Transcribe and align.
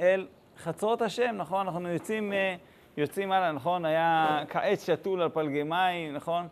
אל 0.00 0.26
חצרות 0.58 1.02
השם, 1.02 1.34
נכון? 1.38 1.68
אנחנו 1.68 1.88
יוצאים, 1.88 2.32
אה, 2.32 2.56
יוצאים 2.96 3.32
הלאה, 3.32 3.52
נכון? 3.52 3.84
היה 3.84 4.40
כעץ 4.48 4.86
שתול 4.86 5.22
על 5.22 5.28
פלגי 5.28 5.62
מים, 5.62 6.14
נכון? 6.14 6.48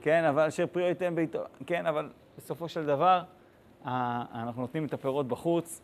כן, 0.00 0.24
אבל 0.24 0.46
אשר 0.46 0.66
פרי 0.66 0.88
ייתן 0.88 1.14
ביתו, 1.14 1.42
כן, 1.66 1.86
אבל 1.86 2.10
בסופו 2.38 2.68
של 2.68 2.86
דבר 2.86 3.22
אנחנו 3.84 4.62
נותנים 4.62 4.84
את 4.84 4.94
הפירות 4.94 5.28
בחוץ 5.28 5.82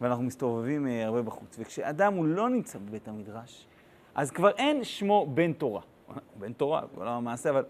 ואנחנו 0.00 0.24
מסתובבים 0.24 0.86
אה, 0.86 1.04
הרבה 1.04 1.22
בחוץ. 1.22 1.56
וכשאדם 1.58 2.14
הוא 2.14 2.26
לא 2.26 2.48
נמצא 2.48 2.78
בבית 2.78 3.08
המדרש, 3.08 3.66
אז 4.14 4.30
כבר 4.30 4.50
אין 4.50 4.84
שמו 4.84 5.26
בן 5.34 5.52
תורה. 5.52 5.80
בן 6.40 6.52
תורה, 6.52 6.82
בעולם 6.94 7.12
המעשה, 7.12 7.50
אבל 7.50 7.64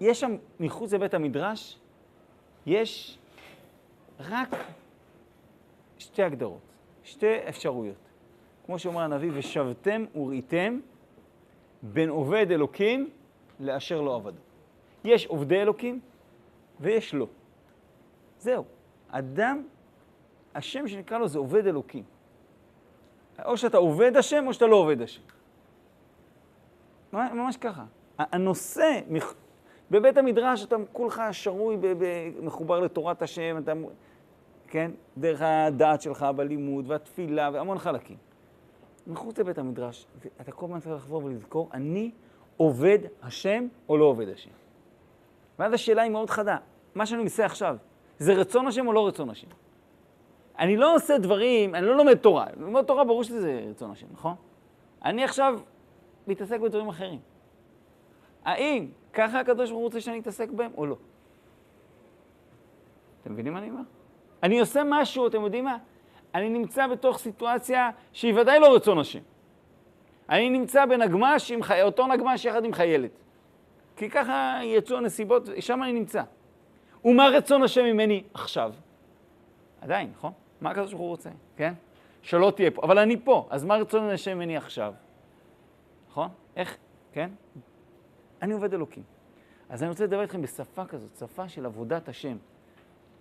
יש 0.00 0.20
שם, 0.20 0.36
מחוץ 0.60 0.92
לבית 0.92 1.14
המדרש, 1.14 1.78
יש 2.66 3.18
רק 4.20 4.48
שתי 5.98 6.22
הגדרות, 6.22 6.73
שתי 7.04 7.48
אפשרויות. 7.48 7.96
כמו 8.66 8.78
שאומר 8.78 9.00
הנביא, 9.00 9.30
ושבתם 9.34 10.04
וראיתם 10.14 10.80
בין 11.82 12.08
עובד 12.08 12.46
אלוקים 12.50 13.10
לאשר 13.60 14.00
לא 14.00 14.14
עבדו. 14.14 14.40
יש 15.04 15.26
עובדי 15.26 15.62
אלוקים 15.62 16.00
ויש 16.80 17.14
לא. 17.14 17.26
זהו. 18.38 18.64
אדם, 19.08 19.62
השם 20.54 20.88
שנקרא 20.88 21.18
לו 21.18 21.28
זה 21.28 21.38
עובד 21.38 21.66
אלוקים. 21.66 22.02
או 23.44 23.56
שאתה 23.56 23.76
עובד 23.76 24.16
השם 24.16 24.46
או 24.46 24.54
שאתה 24.54 24.66
לא 24.66 24.76
עובד 24.76 25.02
השם. 25.02 25.22
ממש 27.12 27.56
ככה. 27.56 27.84
הנושא, 28.18 29.00
בבית 29.90 30.16
המדרש 30.16 30.64
אתה 30.64 30.76
כולך 30.92 31.22
שרוי, 31.32 31.76
מחובר 32.42 32.80
לתורת 32.80 33.22
השם, 33.22 33.58
אתה, 33.58 33.72
כן? 34.74 34.90
דרך 35.16 35.42
הדעת 35.42 36.02
שלך 36.02 36.26
בלימוד 36.36 36.90
והתפילה 36.90 37.50
והמון 37.52 37.78
חלקים. 37.78 38.16
מחוץ 39.06 39.38
לבית 39.38 39.58
המדרש, 39.58 40.06
אתה 40.40 40.52
כל 40.52 40.66
הזמן 40.66 40.80
צריך 40.80 40.94
לחזור 40.94 41.24
ולזכור, 41.24 41.70
אני 41.72 42.10
עובד 42.56 42.98
השם 43.22 43.66
או 43.88 43.96
לא 43.96 44.04
עובד 44.04 44.28
השם. 44.28 44.50
ואז 45.58 45.72
השאלה 45.72 46.02
היא 46.02 46.10
מאוד 46.10 46.30
חדה, 46.30 46.56
מה 46.94 47.06
שאני 47.06 47.22
עושה 47.22 47.46
עכשיו, 47.46 47.76
זה 48.18 48.34
רצון 48.34 48.66
השם 48.66 48.86
או 48.86 48.92
לא 48.92 49.06
רצון 49.06 49.30
השם? 49.30 49.46
אני 50.58 50.76
לא 50.76 50.94
עושה 50.94 51.18
דברים, 51.18 51.74
אני 51.74 51.86
לא 51.86 51.96
לומד 51.96 52.14
תורה. 52.14 52.46
ללמוד 52.56 52.84
תורה 52.84 53.04
ברור 53.04 53.24
שזה 53.24 53.66
רצון 53.70 53.90
השם, 53.90 54.06
נכון? 54.12 54.34
אני 55.04 55.24
עכשיו 55.24 55.60
מתעסק 56.26 56.60
בדברים 56.60 56.88
אחרים. 56.88 57.20
האם 58.44 58.88
ככה 59.12 59.40
הקדוש 59.40 59.70
ברוך 59.70 59.78
הוא 59.78 59.86
רוצה 59.86 60.00
שאני 60.00 60.18
אתעסק 60.18 60.50
בהם 60.50 60.70
או 60.76 60.86
לא? 60.86 60.96
אתם 63.22 63.32
מבינים 63.32 63.52
מה 63.52 63.58
אני 63.58 63.70
אומר? 63.70 63.82
אני 64.44 64.60
עושה 64.60 64.82
משהו, 64.86 65.26
אתם 65.26 65.42
יודעים 65.42 65.64
מה? 65.64 65.76
אני 66.34 66.48
נמצא 66.48 66.86
בתוך 66.86 67.18
סיטואציה 67.18 67.90
שהיא 68.12 68.34
ודאי 68.34 68.60
לא 68.60 68.74
רצון 68.74 68.98
השם. 68.98 69.20
אני 70.28 70.50
נמצא 70.50 70.86
בנגמש, 70.86 71.50
עם. 71.50 71.60
אותו 71.82 72.06
נגמש 72.06 72.44
יחד 72.44 72.64
עם 72.64 72.72
חיילת. 72.72 73.10
כי 73.96 74.10
ככה 74.10 74.60
יצאו 74.62 74.96
הנסיבות, 74.96 75.48
שם 75.60 75.82
אני 75.82 75.92
נמצא. 75.92 76.22
ומה 77.04 77.28
רצון 77.28 77.62
השם 77.62 77.84
ממני 77.84 78.22
עכשיו? 78.34 78.72
עדיין, 79.80 80.10
נכון? 80.16 80.32
מה 80.60 80.70
הקדוש 80.70 80.90
ברוך 80.90 81.02
הוא 81.02 81.08
רוצה, 81.08 81.30
כן? 81.56 81.74
שלא 82.22 82.52
תהיה 82.56 82.70
פה. 82.70 82.82
אבל 82.82 82.98
אני 82.98 83.16
פה, 83.24 83.46
אז 83.50 83.64
מה 83.64 83.76
רצון 83.76 84.10
השם 84.10 84.34
ממני 84.34 84.56
עכשיו? 84.56 84.94
נכון? 86.10 86.28
איך, 86.56 86.76
כן? 87.12 87.30
אני 88.42 88.52
עובד 88.52 88.74
אלוקים. 88.74 89.02
אז 89.68 89.82
אני 89.82 89.90
רוצה 89.90 90.04
לדבר 90.04 90.22
איתכם 90.22 90.42
בשפה 90.42 90.84
כזאת, 90.84 91.16
שפה 91.18 91.48
של 91.48 91.66
עבודת 91.66 92.08
השם. 92.08 92.36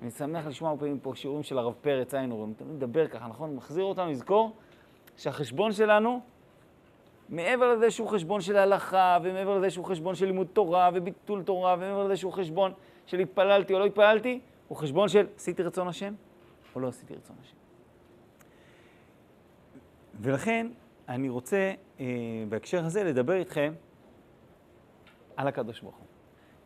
אני 0.03 0.11
שמח 0.11 0.45
לשמוע 0.45 0.75
פעמים 0.79 0.99
פה 0.99 1.15
שיעורים 1.15 1.43
של 1.43 1.57
הרב 1.57 1.73
פרץ 1.81 2.13
איינור, 2.13 2.39
הוא 2.39 2.53
תמיד 2.57 2.75
מדבר 2.75 3.07
ככה, 3.07 3.27
נכון? 3.27 3.55
מחזיר 3.55 3.83
אותנו 3.83 4.11
לזכור 4.11 4.55
שהחשבון 5.17 5.71
שלנו, 5.71 6.21
מעבר 7.29 7.73
לזה 7.73 7.91
שהוא 7.91 8.07
חשבון 8.07 8.41
של 8.41 8.57
הלכה, 8.57 9.17
ומעבר 9.23 9.57
לזה 9.57 9.69
שהוא 9.69 9.85
חשבון 9.85 10.15
של 10.15 10.25
לימוד 10.25 10.47
תורה 10.53 10.89
וביטול 10.93 11.43
תורה, 11.43 11.75
ומעבר 11.77 12.03
לזה 12.03 12.17
שהוא 12.17 12.33
חשבון 12.33 12.73
של 13.05 13.19
התפללתי 13.19 13.73
או 13.73 13.79
לא 13.79 13.85
התפללתי, 13.85 14.39
הוא 14.67 14.77
חשבון 14.77 15.09
של 15.09 15.27
עשיתי 15.35 15.63
רצון 15.63 15.87
השם 15.87 16.13
או 16.75 16.79
לא 16.79 16.87
עשיתי 16.87 17.15
רצון 17.15 17.35
השם. 17.41 17.55
ולכן 20.21 20.67
אני 21.09 21.29
רוצה 21.29 21.73
אה, 21.99 22.05
בהקשר 22.49 22.85
הזה 22.85 23.03
לדבר 23.03 23.33
איתכם 23.33 23.73
על 25.35 25.47
הקדוש 25.47 25.81
ברוך 25.81 25.95
הוא. 25.95 26.12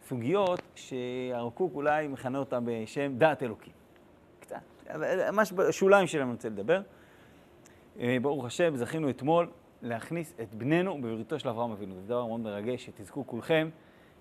סוגיות 0.07 0.62
שהרב 0.75 1.51
קוק 1.53 1.75
אולי 1.75 2.07
מכנה 2.07 2.38
אותן 2.38 2.63
בשם 2.66 3.18
דעת 3.18 3.44
אלוקים. 3.44 3.73
קצת, 4.40 4.57
ממש 5.31 5.53
בשוליים 5.53 6.07
שלהם 6.07 6.28
אני 6.28 6.34
רוצה 6.35 6.50
לדבר. 6.50 6.81
אה, 8.00 8.17
ברוך 8.22 8.46
השם, 8.46 8.75
זכינו 8.75 9.09
אתמול 9.09 9.50
להכניס 9.81 10.34
את 10.41 10.53
בננו 10.53 11.01
בבריתו 11.01 11.40
של 11.40 11.50
אברהם 11.50 11.72
אבינו. 11.72 11.96
זה 11.96 12.07
דבר 12.07 12.25
מאוד 12.25 12.40
מרגש, 12.40 12.85
שתזכו 12.85 13.28
כולכם, 13.28 13.69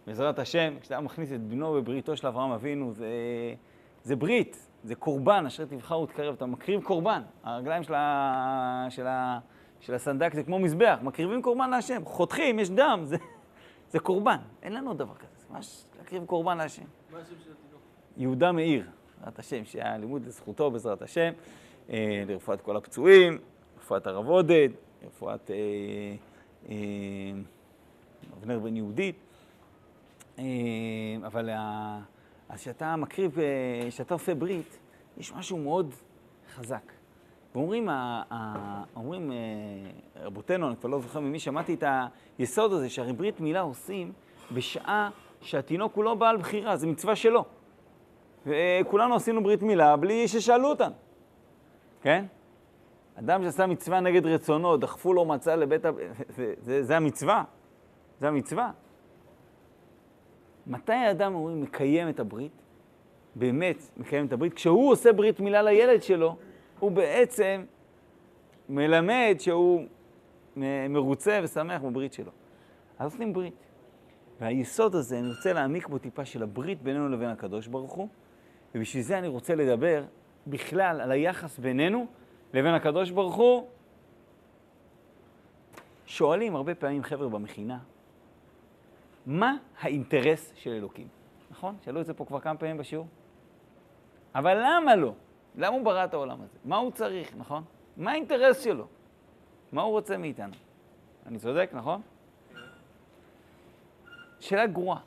בעזרת 0.06 0.38
השם, 0.38 0.74
כשאתה 0.80 1.00
מכניס 1.00 1.32
את 1.32 1.40
בנו 1.40 1.72
בבריתו 1.72 2.16
של 2.16 2.26
אברהם 2.26 2.50
אבינו, 2.50 2.92
זה, 2.92 3.08
זה 4.02 4.16
ברית, 4.16 4.68
זה 4.84 4.94
קורבן, 4.94 5.46
אשר 5.46 5.64
תבחר 5.64 6.00
ותקרב, 6.00 6.34
אתה 6.34 6.46
מקריב 6.46 6.82
קורבן. 6.82 7.22
הרגליים 7.44 7.82
של, 7.82 7.94
ה, 7.94 8.86
של, 8.90 9.06
ה, 9.06 9.38
של 9.80 9.94
הסנדק 9.94 10.34
זה 10.34 10.42
כמו 10.42 10.58
מזבח, 10.58 10.98
מקריבים 11.02 11.42
קורבן 11.42 11.70
להשם, 11.70 12.04
חותכים, 12.04 12.58
יש 12.58 12.70
דם, 12.70 13.00
זה, 13.02 13.16
זה 13.90 13.98
קורבן. 13.98 14.38
אין 14.62 14.72
לנו 14.72 14.94
דבר 14.94 15.14
כזה. 15.14 15.25
ממש 15.50 15.84
להקריב 15.98 16.24
קורבן 16.24 16.58
להשם. 16.58 16.82
מה 17.12 17.18
השם 17.18 17.34
של 17.44 17.50
התינוק? 17.52 17.82
יהודה 18.16 18.52
מאיר, 18.52 18.84
בעזרת 19.18 19.38
השם, 19.38 19.64
שהיה 19.64 19.98
לימוד 19.98 20.26
לזכותו 20.26 20.70
בעזרת 20.70 21.02
השם, 21.02 21.32
אה, 21.90 22.24
לרפואת 22.26 22.60
כל 22.60 22.76
הפצועים, 22.76 23.38
רפואת 23.78 24.06
הרב 24.06 24.28
עודד, 24.28 24.68
רפואת 25.06 25.50
אה, 25.50 25.56
אה, 26.68 26.74
אבנר 28.38 28.58
בן 28.58 28.76
יהודית. 28.76 29.16
אה, 30.38 30.44
אבל 31.26 31.50
אז 32.48 32.60
כשאתה 32.60 32.96
מקריב, 32.96 33.38
כשאתה 33.88 34.14
עושה 34.14 34.34
ברית, 34.34 34.78
יש 35.16 35.32
משהו 35.32 35.58
מאוד 35.58 35.94
חזק. 36.54 36.92
ואומרים, 37.54 37.88
אומרים 38.96 39.32
רבותינו, 40.16 40.68
אני 40.68 40.76
כבר 40.76 40.88
לא 40.88 41.00
זוכר 41.00 41.20
ממי 41.20 41.38
שמעתי 41.38 41.74
את 41.74 41.84
היסוד 42.38 42.72
הזה, 42.72 42.88
שהרי 42.90 43.12
ברית 43.12 43.40
מילה 43.40 43.60
עושים 43.60 44.12
בשעה 44.52 45.10
שהתינוק 45.46 45.94
הוא 45.94 46.04
לא 46.04 46.14
בעל 46.14 46.36
בחירה, 46.36 46.76
זה 46.76 46.86
מצווה 46.86 47.16
שלו. 47.16 47.44
וכולנו 48.46 49.14
עשינו 49.14 49.42
ברית 49.42 49.62
מילה 49.62 49.96
בלי 49.96 50.28
ששאלו 50.28 50.68
אותנו, 50.68 50.94
כן? 52.02 52.24
אדם 53.18 53.42
שעשה 53.44 53.66
מצווה 53.66 54.00
נגד 54.00 54.26
רצונו, 54.26 54.76
דחפו 54.76 55.12
לו 55.12 55.24
מצה 55.24 55.56
לבית 55.56 55.84
ה... 55.84 55.90
זה, 56.28 56.54
זה, 56.58 56.82
זה 56.82 56.96
המצווה, 56.96 57.44
זה 58.20 58.28
המצווה. 58.28 58.70
מתי 60.66 60.92
האדם, 60.92 61.34
אומרים, 61.34 61.60
מקיים 61.60 62.08
את 62.08 62.20
הברית? 62.20 62.52
באמת 63.34 63.82
מקיים 63.96 64.26
את 64.26 64.32
הברית? 64.32 64.54
כשהוא 64.54 64.90
עושה 64.90 65.12
ברית 65.12 65.40
מילה 65.40 65.62
לילד 65.62 66.02
שלו, 66.02 66.36
הוא 66.78 66.90
בעצם 66.90 67.64
מלמד 68.68 69.34
שהוא 69.38 69.84
מרוצה 70.88 71.40
ושמח 71.42 71.82
בברית 71.82 72.12
שלו. 72.12 72.30
אז 72.98 73.12
עושים 73.12 73.32
ברית. 73.32 73.65
והיסוד 74.40 74.94
הזה, 74.94 75.18
אני 75.18 75.28
רוצה 75.28 75.52
להעמיק 75.52 75.88
בו 75.88 75.98
טיפה 75.98 76.24
של 76.24 76.42
הברית 76.42 76.82
בינינו 76.82 77.08
לבין 77.08 77.28
הקדוש 77.28 77.66
ברוך 77.66 77.92
הוא, 77.92 78.08
ובשביל 78.74 79.02
זה 79.02 79.18
אני 79.18 79.28
רוצה 79.28 79.54
לדבר 79.54 80.04
בכלל 80.46 81.00
על 81.00 81.10
היחס 81.10 81.58
בינינו 81.58 82.06
לבין 82.54 82.74
הקדוש 82.74 83.10
ברוך 83.10 83.34
הוא. 83.34 83.68
שואלים 86.06 86.56
הרבה 86.56 86.74
פעמים 86.74 87.02
חבר'ה 87.02 87.28
במכינה, 87.28 87.78
מה 89.26 89.56
האינטרס 89.80 90.52
של 90.56 90.70
אלוקים? 90.70 91.08
נכון? 91.50 91.76
שאלו 91.84 92.00
את 92.00 92.06
זה 92.06 92.14
פה 92.14 92.24
כבר 92.24 92.40
כמה 92.40 92.56
פעמים 92.56 92.78
בשיעור. 92.78 93.06
אבל 94.34 94.58
למה 94.64 94.96
לא? 94.96 95.12
למה 95.56 95.76
הוא 95.76 95.84
ברא 95.84 96.04
את 96.04 96.14
העולם 96.14 96.42
הזה? 96.42 96.58
מה 96.64 96.76
הוא 96.76 96.90
צריך, 96.90 97.36
נכון? 97.36 97.62
מה 97.96 98.10
האינטרס 98.10 98.64
שלו? 98.64 98.86
מה 99.72 99.82
הוא 99.82 99.90
רוצה 99.90 100.16
מאיתנו? 100.16 100.52
אני 101.26 101.38
צודק, 101.38 101.70
נכון? 101.72 102.02
שאלה 104.40 104.66
גרועה. 104.66 105.00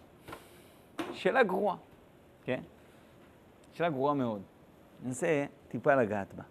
שאלה 1.14 1.44
גרועה, 1.44 1.76
כן? 2.44 2.62
שאלה 3.74 3.90
גרועה 3.90 4.14
מאוד. 4.14 4.42
ננסה 5.04 5.46
טיפה 5.68 5.96
לגעת 5.96 6.34
בה. 6.34 6.44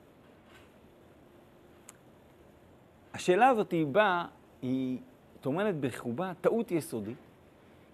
השאלה 3.15 3.49
הזאת 3.49 3.71
היא 3.71 3.87
באה, 3.87 4.27
היא 4.63 4.99
טומנת 5.41 5.75
בחובה 5.81 6.33
טעות 6.41 6.71
יסודית. 6.71 7.19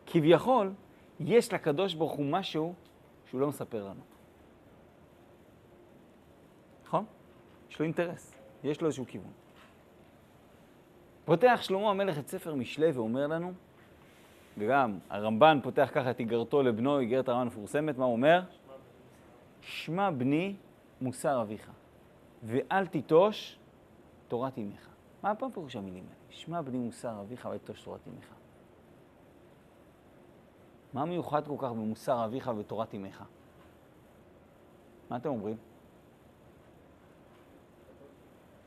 כביכול, 0.06 0.72
יש 1.20 1.52
לקדוש 1.52 1.94
ברוך 1.94 2.12
הוא 2.12 2.26
משהו 2.26 2.74
שהוא 3.26 3.40
לא 3.40 3.48
מספר 3.48 3.84
לנו. 3.84 4.00
נכון? 6.84 7.04
יש 7.70 7.78
לו 7.78 7.84
אינטרס, 7.84 8.38
יש 8.64 8.80
לו 8.80 8.86
איזשהו 8.86 9.06
כיוון. 9.06 9.32
פותח 11.24 11.58
שלמה 11.62 11.90
המלך 11.90 12.18
את 12.18 12.28
ספר 12.28 12.54
משלי 12.54 12.90
ואומר 12.90 13.26
לנו, 13.26 13.52
וגם 14.58 14.98
הרמב"ן 15.10 15.58
פותח 15.62 15.88
ככה 15.92 16.10
את 16.10 16.20
איגרתו 16.20 16.62
לבנו, 16.62 16.98
איגרת 16.98 17.28
הרמב"ן 17.28 17.46
מפורסמת, 17.46 17.98
מה 17.98 18.04
הוא 18.04 18.12
אומר? 18.12 18.42
שמע 19.60 20.10
בני 20.10 20.54
מוסר 21.00 21.42
אביך, 21.42 21.70
ואל 22.42 22.86
תיטוש 22.86 23.58
ותורת 24.34 24.58
אמך. 24.58 24.88
מה 25.22 25.34
פה 25.34 25.48
פירוש 25.54 25.76
המילים 25.76 26.04
האלה? 26.04 26.14
שמע 26.30 26.62
בני 26.62 26.78
מוסר 26.78 27.20
אביך 27.20 27.48
ותוש 27.54 27.82
תורת 27.82 28.00
אמך. 28.08 28.28
מה 30.92 31.04
מיוחד 31.04 31.46
כל 31.46 31.56
כך 31.58 31.70
במוסר 31.70 32.24
אביך 32.24 32.50
ותורת 32.58 32.94
אמך? 32.94 33.24
מה 35.10 35.16
אתם 35.16 35.28
אומרים? 35.28 35.56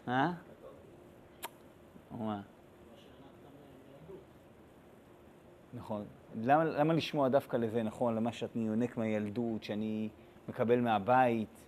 אה? 0.07 0.31
מה? 2.12 2.42
נכון. 5.73 6.05
למה, 6.35 6.63
למה 6.63 6.93
לשמוע 6.93 7.29
דווקא 7.29 7.57
לזה, 7.57 7.83
נכון? 7.83 8.15
למה 8.15 8.31
שאני 8.31 8.67
יונק 8.67 8.97
מהילדות, 8.97 9.63
שאני 9.63 10.09
מקבל 10.49 10.79
מהבית? 10.79 11.65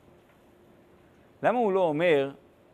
למה 1.43 1.59
הוא 1.59 1.73
לא 1.73 1.81
אומר, 1.81 2.31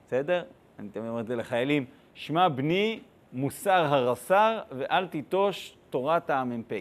בסדר? 0.07 0.43
אני 0.79 0.89
תמיד 0.89 1.07
אומר 1.07 1.21
את 1.21 1.27
זה 1.27 1.35
לחיילים, 1.35 1.85
שמע 2.13 2.47
בני 2.47 2.99
מוסר 3.33 3.85
הרס"ר 3.85 4.59
ואל 4.71 5.07
תיטוש 5.07 5.77
תורת 5.89 6.29
המ"פ. 6.29 6.71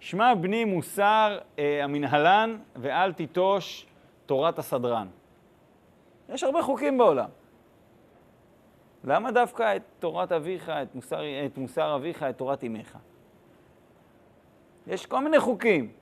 שמע 0.00 0.34
בני 0.34 0.64
מוסר 0.64 1.38
אה, 1.58 1.84
המנהלן 1.84 2.58
ואל 2.76 3.12
תיטוש 3.12 3.86
תורת 4.26 4.58
הסדרן. 4.58 5.08
יש 6.28 6.42
הרבה 6.44 6.62
חוקים 6.62 6.98
בעולם. 6.98 7.28
למה 9.04 9.30
דווקא 9.30 9.76
את 9.76 9.82
תורת 9.98 10.32
אביך, 10.32 10.68
את 10.68 10.94
מוסר, 10.94 11.20
את 11.46 11.58
מוסר 11.58 11.96
אביך, 11.96 12.22
את 12.22 12.38
תורת 12.38 12.64
אמך? 12.64 12.98
יש 14.86 15.06
כל 15.06 15.24
מיני 15.24 15.40
חוקים. 15.40 15.92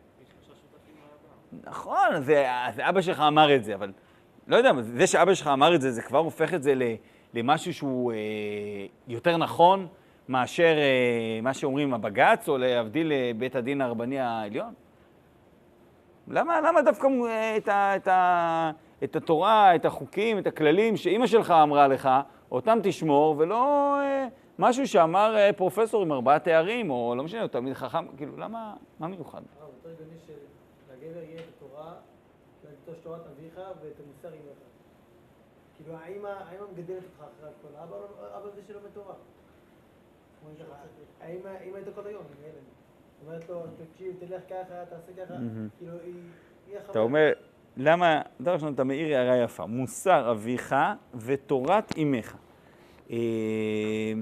נכון, 1.64 2.22
זה, 2.22 2.46
זה 2.74 2.88
אבא 2.88 3.00
שלך 3.00 3.20
אמר 3.20 3.56
את 3.56 3.64
זה, 3.64 3.74
אבל 3.74 3.92
לא 4.46 4.56
יודע, 4.56 4.70
זה 4.80 5.06
שאבא 5.06 5.34
שלך 5.34 5.46
אמר 5.46 5.74
את 5.74 5.80
זה, 5.80 5.90
זה 5.90 6.02
כבר 6.02 6.18
הופך 6.18 6.54
את 6.54 6.62
זה 6.62 6.74
למשהו 7.34 7.74
שהוא 7.74 8.12
אה, 8.12 8.18
יותר 9.08 9.36
נכון 9.36 9.86
מאשר 10.28 10.76
אה, 10.78 11.40
מה 11.42 11.54
שאומרים 11.54 11.94
הבג"ץ, 11.94 12.48
או 12.48 12.58
להבדיל 12.58 13.12
לבית 13.12 13.56
הדין 13.56 13.80
הרבני 13.80 14.20
העליון? 14.20 14.74
למה, 16.28 16.60
למה 16.60 16.82
דווקא 16.82 17.06
אה, 17.06 17.56
את, 17.56 17.68
ה, 17.68 17.96
את, 17.96 18.08
ה, 18.08 18.70
את 19.04 19.16
התורה, 19.16 19.74
את 19.74 19.84
החוקים, 19.84 20.38
את 20.38 20.46
הכללים 20.46 20.96
שאימא 20.96 21.26
שלך 21.26 21.50
אמרה 21.50 21.88
לך, 21.88 22.08
אותם 22.50 22.78
תשמור, 22.82 23.34
ולא 23.38 23.94
אה, 24.00 24.28
משהו 24.58 24.88
שאמר 24.88 25.36
אה, 25.36 25.52
פרופסור 25.52 26.02
עם 26.02 26.12
ארבעה 26.12 26.38
תארים, 26.38 26.90
או 26.90 27.14
לא 27.16 27.24
משנה, 27.24 27.48
תלמיד 27.48 27.74
חכם, 27.74 28.06
כאילו, 28.16 28.36
למה, 28.36 28.74
מה 28.98 29.08
מיוחד? 29.08 29.42
הרב, 29.60 29.70
יותר 29.84 30.02
הגיוני 30.02 30.18
שלגבר 30.26 31.22
יהיה 31.22 31.40
את 31.40 31.44
התורה, 31.56 31.94
לטוש 32.64 32.98
תורת 33.02 33.20
אביך 33.26 33.54
ואת 33.56 33.92
המוסר 34.04 34.28
אמך. 34.28 34.58
כאילו, 35.76 35.98
האמא 35.98 36.34
מגדלת 36.72 37.02
אותך 37.04 37.28
אחרי 37.38 37.48
הכל, 37.48 37.76
אבא 37.82 37.96
לא- 38.44 38.50
זה 38.54 38.62
שלומד 38.66 38.88
תורה. 38.94 39.14
האמא 41.20 41.48
הייתה 41.74 41.90
כל 41.94 42.06
היום 42.06 42.22
עם 42.38 42.44
ילד. 42.44 42.54
אומרת 43.26 43.48
לו, 43.48 43.62
תקשיב, 43.92 44.16
תלך 44.18 44.42
ככה, 44.48 44.84
תעשה 44.90 45.12
ככה. 45.24 45.34
כאילו, 45.78 45.92
היא... 46.04 46.78
אתה. 46.90 46.98
אומר, 46.98 47.32
למה, 47.78 48.22
דבר 48.40 48.52
ראשון, 48.52 48.74
אתה 48.74 48.84
מעיר 48.84 49.16
הערה 49.16 49.36
יפה, 49.36 49.66
מוסר 49.66 50.30
אביך 50.30 50.74
ותורת 51.14 51.98
אמך. 51.98 52.36
אה, 53.10 54.12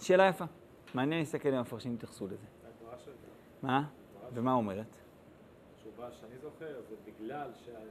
שאלה 0.00 0.28
יפה. 0.28 0.44
מעניין 0.94 1.20
להסתכל 1.20 1.48
אם 1.48 1.54
המפרשים 1.54 1.94
יתייחסו 1.94 2.26
לזה. 2.26 2.46
מה? 3.62 3.84
ומה 4.34 4.52
אומרת? 4.52 4.86
התשובה 5.74 6.08
שאני 6.20 6.38
זוכר 6.42 6.80
זה 6.88 6.96
בגלל 7.06 7.50
זה, 7.66 7.76
אה, 7.76 7.84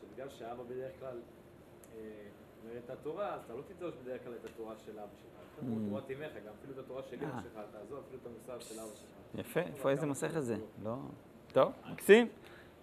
שבגלל 0.00 0.28
שאבא 0.28 0.62
בדרך 0.62 0.92
כלל 1.00 1.16
אה, 1.96 2.00
אומר 2.62 2.78
את 2.84 2.90
התורה, 2.90 3.34
אז 3.34 3.40
אתה 3.44 3.54
לא 3.54 3.62
תדרוש 3.68 3.94
בדרך 4.04 4.24
כלל 4.24 4.32
את 4.40 4.44
התורה 4.44 4.74
של 4.86 4.98
אבא 4.98 5.08
שלך. 5.22 5.38
Mm. 5.60 5.90
תורת 5.90 6.10
אמך, 6.10 6.32
גם 6.46 6.52
אפילו 6.58 6.72
את 6.72 6.78
התורה 6.78 7.02
של 7.02 7.16
אמא 7.16 7.24
אה. 7.24 7.42
שלך, 7.42 7.60
תעזוב 7.72 8.04
אפילו 8.06 8.20
את 8.22 8.26
המוסר 8.26 8.60
של 8.60 8.80
אבא 8.80 8.94
שלך. 8.94 9.40
יפה, 9.40 9.60
איפה 9.60 9.90
איזה 9.90 10.06
מסכת 10.06 10.40
זה? 10.40 10.56
לא. 10.82 10.96
טוב, 11.58 11.72
מקסים. 11.92 12.28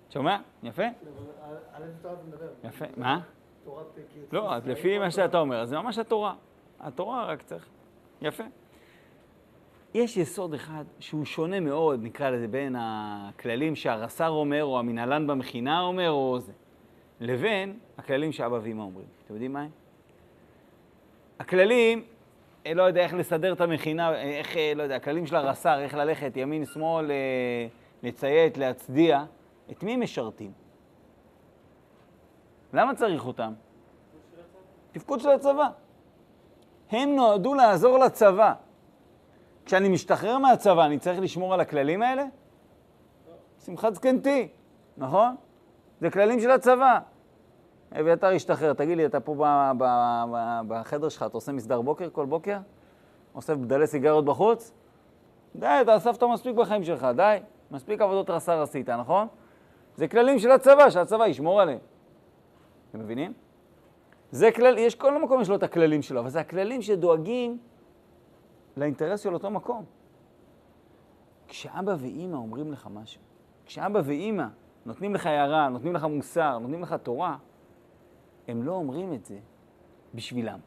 שומע? 0.10 0.38
יפה? 0.64 0.84
על- 0.84 1.84
איזה 1.84 1.94
תורה 2.02 2.14
אתה 2.14 2.22
מדבר? 2.28 2.48
יפה. 2.64 2.86
מה? 2.98 3.20
לא, 4.32 4.54
אז 4.56 4.68
לפי 4.68 5.00
מה 5.00 5.12
שאתה 5.12 5.40
אומר, 5.40 5.66
זה 5.66 5.78
ממש 5.80 5.98
התורה. 5.98 6.34
התורה 6.80 7.26
רק 7.26 7.42
צריך. 7.42 7.68
יפה. 8.22 8.44
יש 9.94 10.18
יסוד 10.18 10.54
אחד 10.54 10.84
שהוא 11.00 11.26
שונה 11.26 11.60
מאוד, 11.60 12.04
נקרא 12.04 12.30
לזה, 12.30 12.48
בין 12.48 12.76
הכללים 12.80 13.76
שהרס"ר 13.76 14.30
אומר, 14.30 14.64
או 14.64 14.80
המנהלן 14.80 15.28
במכינה 15.28 15.82
אומר, 15.82 16.12
או 16.12 16.40
זה, 16.40 16.52
לבין 17.20 17.80
הכללים 17.98 18.32
שאבא 18.32 18.60
ואמא 18.64 18.82
אומרים. 18.82 19.08
אתם 19.26 19.34
יודעים 19.34 19.54
מה 19.54 19.62
הם? 19.62 19.70
הכללים, 21.40 22.04
אה, 22.66 22.74
לא 22.74 22.84
יודע 22.84 23.02
איך 23.02 23.14
לסדר 23.14 23.54
את 23.54 23.62
המכינה, 23.62 24.10
אה, 24.14 24.22
איך, 24.22 24.58
אה, 24.58 24.72
לא 24.76 24.84
יודע, 24.84 24.96
הכללים 24.96 25.26
של 25.26 25.36
הרס"ר, 25.36 25.80
איך 25.80 25.94
ללכת 25.94 26.32
ימין, 26.38 26.66
שמאל, 26.66 27.12
אה, 27.12 27.68
לציית, 28.06 28.58
להצדיע, 28.58 29.24
את 29.72 29.84
מי 29.84 29.96
משרתים? 29.96 30.52
למה 32.74 32.96
צריך 32.96 33.26
אותם? 33.26 33.54
תפקוד 34.92 35.20
של 35.20 35.30
הצבא. 35.30 35.70
הם 36.92 37.16
נועדו 37.16 37.54
לעזור 37.54 37.98
לצבא. 37.98 38.54
כשאני 39.66 39.90
משתחרר 39.90 40.38
מהצבא, 40.38 40.86
אני 40.86 41.00
צריך 41.00 41.20
לשמור 41.20 41.54
על 41.54 41.60
הכללים 41.60 42.02
האלה? 42.02 42.26
שמחת 43.66 43.96
זקנתי, 43.96 44.48
נכון? 44.98 45.36
זה 46.02 46.12
כללים 46.12 46.40
של 46.40 46.52
הצבא. 46.52 47.00
אביתר 48.00 48.28
השתחרר, 48.28 48.74
תגיד 48.74 48.98
לי, 48.98 49.06
אתה 49.06 49.20
פה 49.20 49.36
בחדר 50.68 51.10
שלך, 51.10 51.24
אתה 51.24 51.38
עושה 51.38 51.52
מסדר 51.52 51.82
בוקר 51.82 52.10
כל 52.10 52.26
בוקר? 52.26 52.58
אוסף 53.36 53.54
בדלי 53.54 53.88
סיגריות 53.88 54.26
בחוץ? 54.26 54.72
די, 55.56 55.78
אתה 55.82 55.98
אספת 55.98 56.24
מספיק 56.24 56.56
בחיים 56.56 56.84
שלך, 56.84 57.08
די. 57.16 57.38
מספיק 57.72 58.02
עבודות 58.02 58.30
רס"ר 58.30 58.62
עשית, 58.62 58.90
נכון? 58.90 59.28
זה 59.96 60.08
כללים 60.08 60.40
של 60.40 60.52
הצבא, 60.52 60.90
שהצבא 60.90 61.28
ישמור 61.28 61.62
עליהם. 61.62 61.80
אתם 62.90 63.00
מבינים? 63.00 63.34
זה 64.32 64.52
כלל, 64.52 64.78
יש 64.78 64.96
כל 64.96 65.24
מקום 65.24 65.42
יש 65.42 65.50
לו 65.50 65.56
את 65.56 65.64
הכללים 65.64 66.02
שלו, 66.02 66.20
אבל 66.20 66.30
זה 66.30 66.40
הכללים 66.40 66.82
שדואגים 66.82 67.58
לאינטרס 68.78 69.20
של 69.20 69.34
אותו 69.34 69.50
מקום. 69.50 69.86
כשאבא 71.48 71.96
ואימא 72.00 72.36
אומרים 72.36 72.72
לך 72.72 72.88
משהו, 72.94 73.22
כשאבא 73.66 74.02
ואימא 74.04 74.46
נותנים 74.86 75.16
לך 75.16 75.26
הערה, 75.26 75.70
נותנים 75.70 75.94
לך 75.94 76.04
מוסר, 76.04 76.58
נותנים 76.58 76.82
לך 76.82 76.96
תורה, 77.04 77.38
הם 78.48 78.64
לא 78.64 78.72
אומרים 78.72 79.14
את 79.14 79.26
זה 79.26 79.38
בשבילם, 80.14 80.60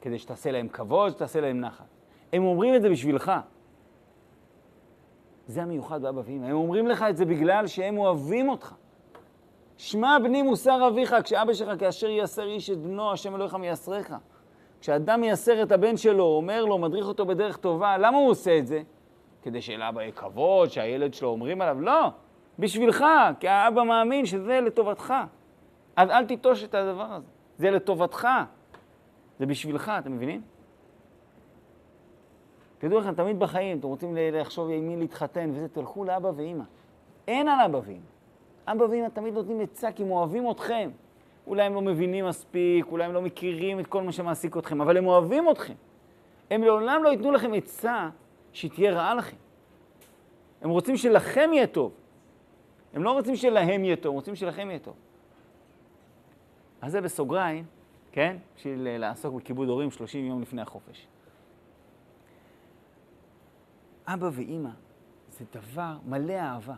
כדי 0.00 0.18
שתעשה 0.18 0.50
להם 0.50 0.68
כבוד, 0.68 1.12
שתעשה 1.12 1.40
להם 1.40 1.60
נחת. 1.60 1.86
הם 2.32 2.44
אומרים 2.44 2.74
את 2.74 2.82
זה 2.82 2.90
בשבילך. 2.90 3.32
זה 5.46 5.62
המיוחד 5.62 6.02
באבא 6.02 6.20
ואימא. 6.24 6.46
הם 6.46 6.56
אומרים 6.56 6.86
לך 6.86 7.04
את 7.10 7.16
זה 7.16 7.24
בגלל 7.24 7.66
שהם 7.66 7.98
אוהבים 7.98 8.48
אותך. 8.48 8.74
שמע 9.76 10.18
בני 10.22 10.42
מוסר 10.42 10.88
אביך, 10.88 11.16
כשאבא 11.24 11.54
שלך, 11.54 11.80
כאשר 11.80 12.08
יסר 12.10 12.46
איש 12.46 12.70
את 12.70 12.78
בנו, 12.78 13.12
השם 13.12 13.34
אלוהיך 13.34 13.54
מייסריך. 13.54 14.14
כשאדם 14.80 15.20
מייסר 15.20 15.62
את 15.62 15.72
הבן 15.72 15.96
שלו, 15.96 16.24
אומר 16.24 16.64
לו, 16.64 16.78
מדריך 16.78 17.06
אותו 17.06 17.26
בדרך 17.26 17.56
טובה, 17.56 17.98
למה 17.98 18.16
הוא 18.18 18.30
עושה 18.30 18.58
את 18.58 18.66
זה? 18.66 18.82
כדי 19.42 19.62
שלאבא 19.62 20.02
יהיה 20.02 20.12
כבוד, 20.12 20.70
שהילד 20.70 21.14
שלו 21.14 21.28
אומרים 21.28 21.60
עליו? 21.60 21.80
לא, 21.80 22.10
בשבילך, 22.58 23.04
כי 23.40 23.48
האבא 23.48 23.82
מאמין 23.82 24.26
שזה 24.26 24.60
לטובתך. 24.60 25.14
אז 25.96 26.10
אל 26.10 26.24
תיטוש 26.24 26.64
את 26.64 26.74
הדבר 26.74 27.12
הזה, 27.12 27.26
זה 27.58 27.70
לטובתך, 27.70 28.28
זה 29.38 29.46
בשבילך, 29.46 29.92
אתם 29.98 30.12
מבינים? 30.12 30.40
תדעו 32.86 32.98
לכם, 32.98 33.14
תמיד 33.14 33.38
בחיים, 33.38 33.78
אתם 33.78 33.88
רוצים 33.88 34.16
לחשוב 34.16 34.70
עם 34.70 34.88
מי 34.88 34.96
להתחתן 34.96 35.50
וזה, 35.54 35.68
תלכו 35.68 36.04
לאבא 36.04 36.30
ואימא. 36.36 36.64
אין 37.28 37.48
על 37.48 37.60
אבא 37.60 37.80
ואימא. 37.84 38.06
אבא 38.66 38.82
ואמא 38.82 39.08
תמיד 39.08 39.34
נותנים 39.34 39.60
עצה 39.60 39.92
כי 39.92 40.02
הם 40.02 40.10
אוהבים 40.10 40.50
אתכם. 40.50 40.90
אולי 41.46 41.62
הם 41.62 41.74
לא 41.74 41.82
מבינים 41.82 42.26
מספיק, 42.26 42.86
אולי 42.90 43.04
הם 43.04 43.12
לא 43.12 43.22
מכירים 43.22 43.80
את 43.80 43.86
כל 43.86 44.02
מה 44.02 44.12
שמעסיק 44.12 44.56
אתכם, 44.56 44.80
אבל 44.80 44.96
הם 44.96 45.06
אוהבים 45.06 45.50
אתכם. 45.50 45.74
הם 46.50 46.62
לעולם 46.62 47.02
לא 47.04 47.08
ייתנו 47.08 47.32
לכם 47.32 47.52
עצה 47.52 48.08
שתהיה 48.52 48.92
רעה 48.92 49.14
לכם. 49.14 49.36
הם 50.62 50.70
רוצים 50.70 50.96
שלכם 50.96 51.50
יהיה 51.52 51.66
טוב. 51.66 51.92
הם 52.94 53.02
לא 53.02 53.12
רוצים 53.12 53.36
שלהם 53.36 53.84
יהיה 53.84 53.96
טוב, 53.96 54.10
הם 54.10 54.14
רוצים 54.14 54.34
שלכם 54.34 54.70
יהיה 54.70 54.78
טוב. 54.78 54.94
אז 56.80 56.92
זה 56.92 57.00
בסוגריים, 57.00 57.64
כן? 58.12 58.36
בשביל 58.56 58.88
אה, 58.88 58.98
לעסוק 58.98 59.34
בכיבוד 59.34 59.68
הורים 59.68 59.90
30 59.90 60.26
יום 60.26 60.42
לפני 60.42 60.62
החופש. 60.62 61.06
אבא 64.06 64.28
ואימא 64.32 64.70
זה 65.30 65.44
דבר 65.52 65.96
מלא 66.04 66.32
אהבה. 66.32 66.74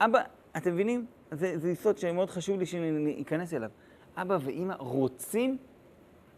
אבא, 0.00 0.22
אתם 0.56 0.72
מבינים? 0.72 1.06
זה, 1.30 1.58
זה 1.58 1.70
יסוד 1.70 1.98
שמאוד 1.98 2.30
חשוב 2.30 2.58
לי 2.58 2.66
שניכנס 2.66 3.54
אליו. 3.54 3.70
אבא 4.16 4.38
ואימא 4.40 4.74
רוצים 4.74 5.58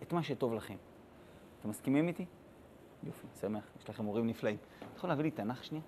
את 0.03 0.13
מה 0.13 0.23
שטוב 0.23 0.55
לכם. 0.55 0.77
אתם 1.61 1.69
מסכימים 1.69 2.09
איתי? 2.09 2.25
יופי, 3.03 3.27
שמח, 3.41 3.65
יש 3.79 3.89
לכם 3.89 4.05
הורים 4.05 4.27
נפלאים. 4.27 4.57
אתה 4.79 4.87
יכול 4.97 5.11
להביא 5.11 5.25
לי 5.25 5.31
תנ"ך 5.31 5.65
שנייה? 5.65 5.85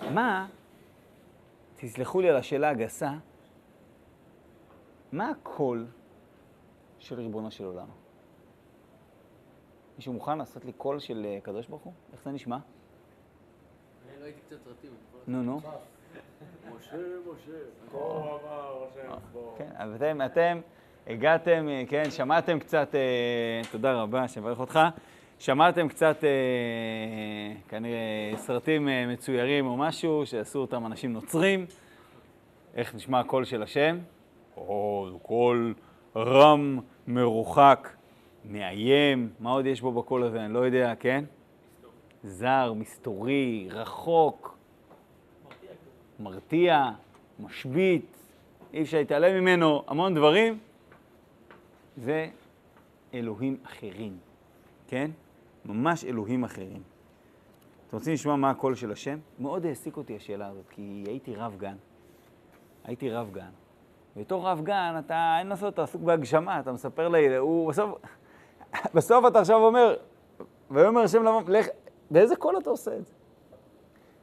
מה, 0.00 0.48
תסלחו 1.76 2.20
לי 2.20 2.28
על 2.30 2.36
השאלה 2.36 2.70
הגסה, 2.70 3.12
מה 5.12 5.30
הקול 5.30 5.86
של 6.98 7.20
ריבונו 7.20 7.50
של 7.50 7.64
עולם? 7.64 7.88
מישהו 9.96 10.12
מוכן 10.12 10.38
לעשות 10.38 10.64
לי 10.64 10.72
קול 10.72 10.98
של 10.98 11.26
אה, 11.28 11.38
קדוש 11.42 11.66
ברוך 11.66 11.82
הוא? 11.82 11.92
איך 12.12 12.20
זה 12.24 12.30
נשמע? 12.30 12.56
אני 12.56 14.22
ראיתי 14.22 14.40
קצת 14.40 14.56
סרטים. 14.64 14.90
נו, 15.26 15.42
נו. 15.42 15.56
משה, 15.56 16.96
משה. 17.32 17.52
כה 17.92 17.98
אמר 17.98 18.84
השם 18.90 19.14
צבאות. 19.30 19.54
כן, 19.58 19.70
אז 19.76 19.94
אתם, 19.94 20.20
אתם 20.26 20.60
הגעתם, 21.06 21.68
אה, 21.68 21.82
כן, 21.88 22.10
שמעתם 22.10 22.58
קצת, 22.58 22.94
אה, 22.94 23.60
תודה 23.72 23.92
רבה, 23.92 24.28
שיברך 24.28 24.60
אותך. 24.60 24.80
שמעתם 25.42 25.88
קצת, 25.88 26.24
אה, 26.24 27.54
כנראה, 27.68 28.32
סרטים 28.36 28.88
אה, 28.88 29.06
מצוירים 29.06 29.66
או 29.66 29.76
משהו 29.76 30.26
שעשו 30.26 30.58
אותם 30.58 30.86
אנשים 30.86 31.12
נוצרים. 31.12 31.66
איך 32.74 32.94
נשמע 32.94 33.20
הקול 33.20 33.44
של 33.44 33.62
השם? 33.62 33.98
או, 34.56 35.08
זה 35.12 35.18
קול 35.22 35.74
רם, 36.16 36.78
מרוחק, 37.06 37.88
מאיים. 38.50 39.28
מה 39.40 39.50
עוד 39.50 39.66
יש 39.66 39.80
בו 39.80 39.92
בקול 39.92 40.22
הזה? 40.22 40.44
אני 40.44 40.54
לא 40.54 40.58
יודע, 40.58 40.94
כן? 41.00 41.24
זר, 42.24 42.72
מסתורי, 42.76 43.68
רחוק, 43.70 44.56
מרתיע, 46.20 46.90
משבית, 47.40 48.16
אי 48.72 48.82
אפשר 48.82 48.98
להתעלם 48.98 49.40
ממנו, 49.40 49.82
המון 49.86 50.14
דברים. 50.14 50.58
זה 51.96 52.28
אלוהים 53.14 53.56
אחרים, 53.64 54.16
כן? 54.88 55.10
ממש 55.64 56.04
אלוהים 56.04 56.44
אחרים. 56.44 56.82
אתם 57.88 57.96
רוצים 57.96 58.12
לשמוע 58.12 58.36
מה 58.36 58.50
הקול 58.50 58.74
של 58.74 58.92
השם? 58.92 59.18
מאוד 59.38 59.66
העסיק 59.66 59.96
אותי 59.96 60.16
השאלה 60.16 60.48
הזאת, 60.48 60.68
כי 60.70 61.04
הייתי 61.06 61.34
רב 61.34 61.56
גן. 61.58 61.76
הייתי 62.84 63.10
רב 63.10 63.30
גן. 63.32 63.50
בתור 64.16 64.48
רב 64.48 64.60
גן, 64.64 64.94
אתה, 64.98 65.36
אין 65.38 65.46
לעשות, 65.46 65.74
אתה 65.74 65.82
עסוק 65.82 66.02
בהגשמה, 66.02 66.60
אתה 66.60 66.72
מספר 66.72 67.08
לילד, 67.08 67.36
הוא 67.36 67.68
בסוף, 67.68 67.98
בסוף 68.94 69.26
אתה 69.26 69.38
עכשיו 69.40 69.56
אומר, 69.64 69.96
ויאמר 70.70 71.00
השם 71.00 71.22
לבוא, 71.22 71.42
לך, 71.48 71.66
באיזה 72.10 72.36
קול 72.36 72.58
אתה 72.58 72.70
עושה 72.70 72.96
את 72.96 73.06
זה? 73.06 73.12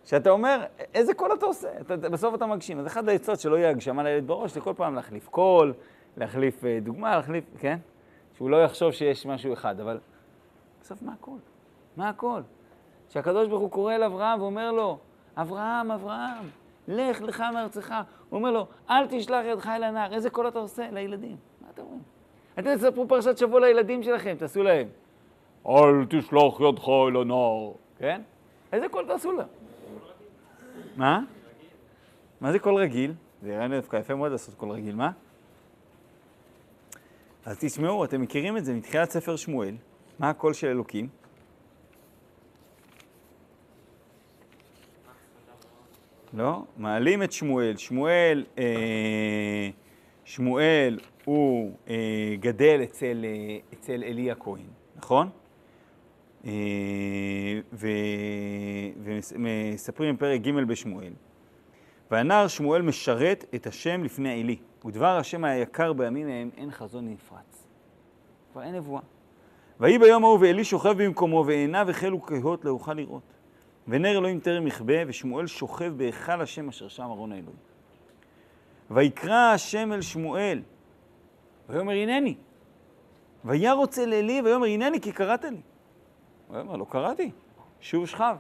שאתה 0.06 0.30
אומר, 0.30 0.64
איזה 0.94 1.14
קול 1.14 1.34
אתה 1.34 1.46
עושה? 1.46 1.68
אתה, 1.82 1.98
בסוף 1.98 2.36
אתה 2.36 2.46
מגשים. 2.46 2.80
אז 2.80 2.88
אחת 2.88 3.08
העצות 3.08 3.40
שלא 3.40 3.56
יהיה 3.56 3.70
הגשמה 3.70 4.04
לילד 4.04 4.28
בראש, 4.28 4.54
זה 4.54 4.62
כל 4.62 4.74
פעם 4.78 4.96
להחליף 4.96 5.28
קול, 5.28 5.74
להחליף 6.18 6.66
אה, 6.66 6.80
דוגמה, 6.82 7.16
להחליף, 7.16 7.44
כן? 7.60 7.78
שהוא 8.34 8.50
לא 8.50 8.64
יחשוב 8.64 8.92
שיש 8.92 9.26
משהו 9.26 9.54
אחד, 9.54 9.80
אבל 9.80 10.00
בסוף 10.82 11.02
מה 11.02 11.14
הקול? 11.14 11.40
מה 11.98 12.10
הקול? 12.10 12.44
שהקדוש 13.10 13.48
ברוך 13.48 13.62
הוא 13.62 13.72
קורא 13.72 13.96
אל 13.96 14.04
אברהם 14.04 14.42
ואומר 14.42 14.72
לו, 14.72 14.98
אברהם, 15.38 15.92
אברהם, 15.92 16.50
לך 16.88 17.22
לך 17.22 17.44
מארצך. 17.54 17.94
הוא 18.30 18.38
אומר 18.38 18.52
לו, 18.52 18.68
אל 18.90 19.08
תשלח 19.10 19.46
ידך 19.46 19.68
אל 19.68 19.84
הנער. 19.84 20.14
איזה 20.14 20.30
קול 20.30 20.48
אתה 20.48 20.60
עושה? 20.60 20.92
לילדים. 20.92 21.38
מה 21.62 21.68
אתם 21.74 21.82
אומרים? 21.82 22.19
אתם 22.60 22.76
תספרו 22.76 23.08
פרשת 23.08 23.38
שבוע 23.38 23.60
לילדים 23.60 24.04
שלכם, 24.04 24.36
תעשו 24.40 24.64
להם. 24.64 24.88
אל 25.68 26.06
תשלח 26.10 26.60
ידך 26.70 26.90
אל 26.90 27.22
הנער. 27.22 27.72
כן? 27.98 28.22
איזה 28.74 28.90
קול 28.90 29.06
תעשו 29.08 29.32
לה? 29.32 29.44
מה? 30.96 31.20
מה 32.42 32.52
זה 32.52 32.60
קול 32.60 32.76
רגיל? 32.76 33.14
זה 33.42 33.50
נראה 33.50 33.68
לי 33.68 33.76
דווקא 33.76 33.98
יפה 33.98 34.16
מאוד 34.16 34.32
לעשות 34.32 34.56
קול 34.56 34.70
רגיל, 34.70 34.96
מה? 34.96 35.12
אז 37.46 37.58
תשמעו, 37.60 38.06
אתם 38.06 38.22
מכירים 38.22 38.58
את 38.58 38.66
זה 38.66 38.74
מתחילת 38.74 39.10
ספר 39.10 39.36
שמואל. 39.36 39.76
מה 40.20 40.30
הקול 40.30 40.54
של 40.54 40.68
אלוקים? 40.68 41.08
לא, 46.34 46.64
מעלים 46.78 47.24
את 47.24 47.32
שמואל. 47.32 47.78
שמואל, 47.78 48.46
אה, 48.58 49.70
שמואל 50.26 51.00
הוא 51.30 51.72
אה, 51.90 52.36
גדל 52.40 52.80
אצל, 52.84 53.26
אה, 53.26 53.58
אצל 53.74 54.04
עלי 54.04 54.32
הכהן, 54.32 54.66
נכון? 54.96 55.30
אה, 56.46 56.52
ומספרים 59.34 60.16
בפרק 60.16 60.42
ג' 60.42 60.52
בשמואל. 60.68 61.14
והנער 62.12 62.48
שמואל 62.48 62.82
משרת 62.82 63.46
את 63.56 63.68
השם 63.68 64.04
לפני 64.04 64.42
עלי, 64.42 64.56
ודבר 64.86 65.18
השם 65.18 65.44
היקר 65.44 65.94
בימים 65.94 66.28
ההם 66.28 66.50
אין 66.58 66.72
חזון 66.72 67.08
נפרץ. 67.10 67.68
כבר 68.52 68.64
אין 68.64 68.76
נבואה. 68.76 69.02
ויהי 69.80 70.00
ביום 70.00 70.24
ההוא 70.24 70.40
ועלי 70.42 70.64
שוכב 70.64 71.04
במקומו, 71.04 71.44
ועיניו 71.48 71.90
החלו 71.90 72.22
כהות 72.22 72.66
לאוכל 72.66 72.94
לראות. 72.94 73.34
ונר 73.88 74.18
אלוהים 74.18 74.40
טרם 74.40 74.68
יכבה, 74.68 74.94
ושמואל 75.08 75.48
שוכב 75.48 75.94
בהיכל 75.98 76.42
השם 76.42 76.70
אשר 76.70 76.88
שם 76.88 77.04
ארון 77.04 77.32
האלוהים. 77.32 77.58
ויקרא 78.92 79.54
השם 79.54 79.94
אל 79.94 80.02
שמואל, 80.02 80.62
ויאמר 81.70 81.94
הנני. 81.94 82.36
וירוץ 83.46 84.00
אל 84.00 84.14
עלי, 84.14 84.42
ויאמר 84.46 84.66
הנני 84.66 85.02
כי 85.02 85.12
קראת 85.12 85.44
לי. 85.44 85.62
הוא 86.48 86.58
אומר, 86.58 86.76
לא 86.76 86.86
קראתי, 86.90 87.32
שוב 87.82 88.08
שכב. 88.08 88.36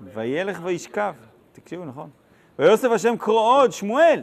וילך 0.00 0.60
וישכב. 0.62 1.14
תקשיבו, 1.52 1.84
נכון. 1.84 2.10
ויוסף 2.58 2.88
השם 2.90 3.16
קרוא 3.16 3.40
עוד, 3.40 3.72
שמואל. 3.72 4.20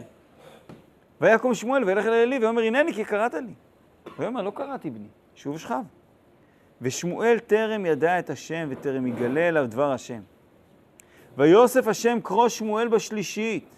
ויקום 1.20 1.54
שמואל 1.54 1.84
וילך 1.84 2.06
אל 2.06 2.12
עלי, 2.12 2.38
ויאמר 2.38 2.62
הנני 2.62 2.92
כי 2.92 3.04
קראת 3.04 3.34
לי. 3.34 3.54
ויאמר, 4.18 4.42
לא 4.42 4.50
קראתי 4.50 4.90
בני, 4.90 5.08
שוב 5.34 5.58
שכב. 5.58 5.82
ושמואל 6.82 7.38
טרם 7.38 7.86
ידע 7.86 8.18
את 8.18 8.30
השם 8.30 8.68
וטרם 8.70 9.06
יגלה 9.06 9.48
אליו 9.48 9.66
דבר 9.68 9.92
השם. 9.92 10.20
ויוסף 11.36 11.88
השם 11.88 12.18
קרוא 12.22 12.48
שמואל 12.48 12.88
בשלישית. 12.88 13.73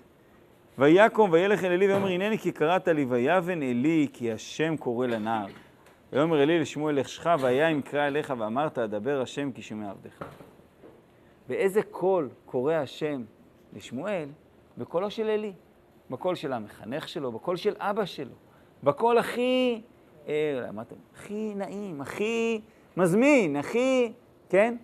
ויקום 0.79 1.31
וילך 1.33 1.65
אל 1.65 1.73
עלי 1.73 1.87
ויאמר 1.87 2.07
הנני 2.07 2.39
כי 2.39 2.53
קראת 2.53 2.89
לי 2.89 3.05
ויבן 3.05 3.63
עלי 3.63 4.09
כי 4.13 4.33
השם 4.33 4.77
קורא 4.77 5.07
לנער. 5.07 5.47
ויאמר 6.13 6.41
עלי 6.41 6.59
לשמואל 6.59 7.03
שכב 7.03 7.39
והיה 7.41 7.69
אם 7.69 7.83
קרא 7.83 8.07
אליך 8.07 8.35
ואמרת 8.39 8.79
אדבר 8.79 9.21
השם 9.21 9.53
כי 9.53 9.63
שומע 9.63 9.91
עבדך. 9.91 10.23
באיזה 11.49 11.83
קול 11.83 12.29
קורא 12.47 12.75
השם 12.75 13.23
לשמואל? 13.73 14.29
בקולו 14.79 15.11
של 15.11 15.29
עלי. 15.29 15.53
בקול 16.11 16.35
של 16.35 16.53
המחנך 16.53 17.09
שלו, 17.09 17.33
בקול 17.33 17.57
של 17.57 17.75
אבא 17.79 18.05
שלו. 18.05 18.35
בקול 18.83 19.19
הכי, 19.19 19.81
אה, 20.29 20.69
מה 20.73 20.83
אתם, 20.83 20.97
הכי 21.15 21.55
נעים, 21.55 22.01
הכי 22.01 22.61
מזמין, 22.97 23.57
הכי, 23.57 24.13
כן? 24.49 24.77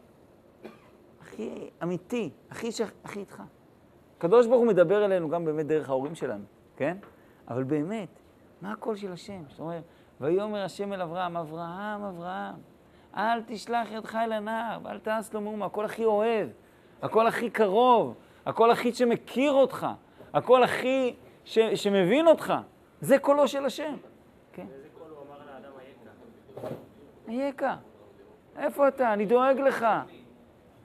הכי 1.22 1.50
אמיתי, 1.82 2.30
הכי, 2.50 2.72
ש... 2.72 2.80
הכי 3.04 3.20
איתך. 3.20 3.42
הקדוש 4.22 4.46
ברוך 4.46 4.58
הוא 4.58 4.66
מדבר 4.66 5.04
אלינו 5.04 5.28
גם 5.28 5.44
באמת 5.44 5.66
דרך 5.66 5.88
ההורים 5.88 6.14
שלנו, 6.14 6.44
כן? 6.76 6.96
אבל 7.48 7.64
באמת, 7.64 8.08
מה 8.60 8.72
הקול 8.72 8.96
של 8.96 9.12
השם? 9.12 9.42
זאת 9.48 9.60
אומרת, 9.60 9.82
ויאמר 10.20 10.64
השם 10.64 10.92
אל 10.92 11.02
אברהם, 11.02 11.36
אברהם, 11.36 12.02
אברהם, 12.04 12.54
אל 13.16 13.42
תשלח 13.46 13.88
ידך 13.90 14.14
אל 14.14 14.32
הנער, 14.32 14.78
ואל 14.82 14.98
תעש 14.98 15.32
לו 15.32 15.40
מאומה, 15.40 15.66
הקול 15.66 15.84
הכי 15.84 16.04
אוהב, 16.04 16.48
הקול 17.02 17.26
הכי 17.26 17.50
קרוב, 17.50 18.14
הקול 18.46 18.70
הכי 18.70 18.92
שמכיר 18.92 19.52
אותך, 19.52 19.86
הקול 20.34 20.62
הכי 20.62 21.14
ש... 21.44 21.58
שמבין 21.58 22.26
אותך. 22.26 22.54
זה 23.00 23.18
קולו 23.18 23.48
של 23.48 23.64
השם. 23.64 23.94
כן? 24.52 24.66
באיזה 24.66 24.88
קול 24.98 25.08
הוא 25.10 25.26
אמר 25.28 25.38
לאדם 25.46 25.72
אייכה? 26.58 26.74
אייכה, 27.28 27.76
איפה 28.56 28.88
אתה? 28.88 29.12
אני 29.12 29.26
דואג 29.26 29.60
לך. 29.60 29.86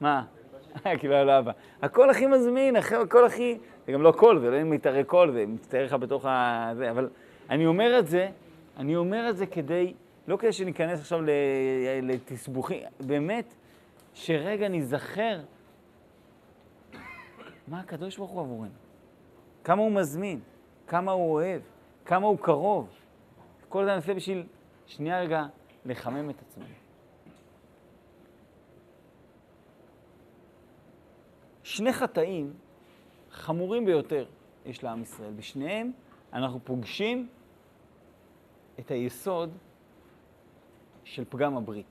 מה? 0.00 0.24
כאילו, 0.98 1.24
לא 1.24 1.38
אבא. 1.38 1.52
הקול 1.82 2.10
הכי 2.10 2.26
מזמין, 2.26 2.76
הקול 2.76 3.26
הכי... 3.26 3.58
זה 3.86 3.92
גם 3.92 4.02
לא 4.02 4.12
קול, 4.12 4.40
זה 4.40 4.50
לא 4.50 4.62
מתאר 4.64 5.04
קול, 5.04 5.32
זה 5.32 5.44
מצטייר 5.46 5.84
לך 5.84 5.92
בתוך 5.92 6.24
ה... 6.24 6.70
זה, 6.76 6.90
אבל 6.90 7.08
אני 7.50 7.66
אומר 7.66 7.98
את 7.98 8.08
זה, 8.08 8.28
אני 8.76 8.96
אומר 8.96 9.30
את 9.30 9.36
זה 9.36 9.46
כדי, 9.46 9.94
לא 10.28 10.36
כדי 10.36 10.52
שניכנס 10.52 11.00
עכשיו 11.00 11.20
לתסבוכים, 12.02 12.82
באמת, 13.00 13.54
שרגע 14.14 14.68
ניזכר 14.68 15.40
מה 17.68 17.80
הקדוש 17.80 18.16
ברוך 18.16 18.30
הוא 18.30 18.40
עבורנו. 18.40 18.70
כמה 19.64 19.82
הוא 19.82 19.92
מזמין, 19.92 20.40
כמה 20.86 21.12
הוא 21.12 21.32
אוהב, 21.32 21.60
כמה 22.04 22.26
הוא 22.26 22.38
קרוב. 22.38 22.88
כל 23.68 23.84
זה 23.84 23.90
אני 23.90 23.96
עושה 23.96 24.14
בשביל 24.14 24.46
שנייה 24.86 25.20
רגע 25.20 25.46
לחמם 25.84 26.30
את 26.30 26.40
עצמנו. 26.40 26.77
שני 31.68 31.92
חטאים 31.92 32.52
חמורים 33.30 33.84
ביותר 33.84 34.26
יש 34.66 34.84
לעם 34.84 35.02
ישראל. 35.02 35.32
בשניהם 35.32 35.92
אנחנו 36.32 36.60
פוגשים 36.64 37.28
את 38.78 38.90
היסוד 38.90 39.50
של 41.04 41.24
פגם 41.28 41.56
הברית. 41.56 41.86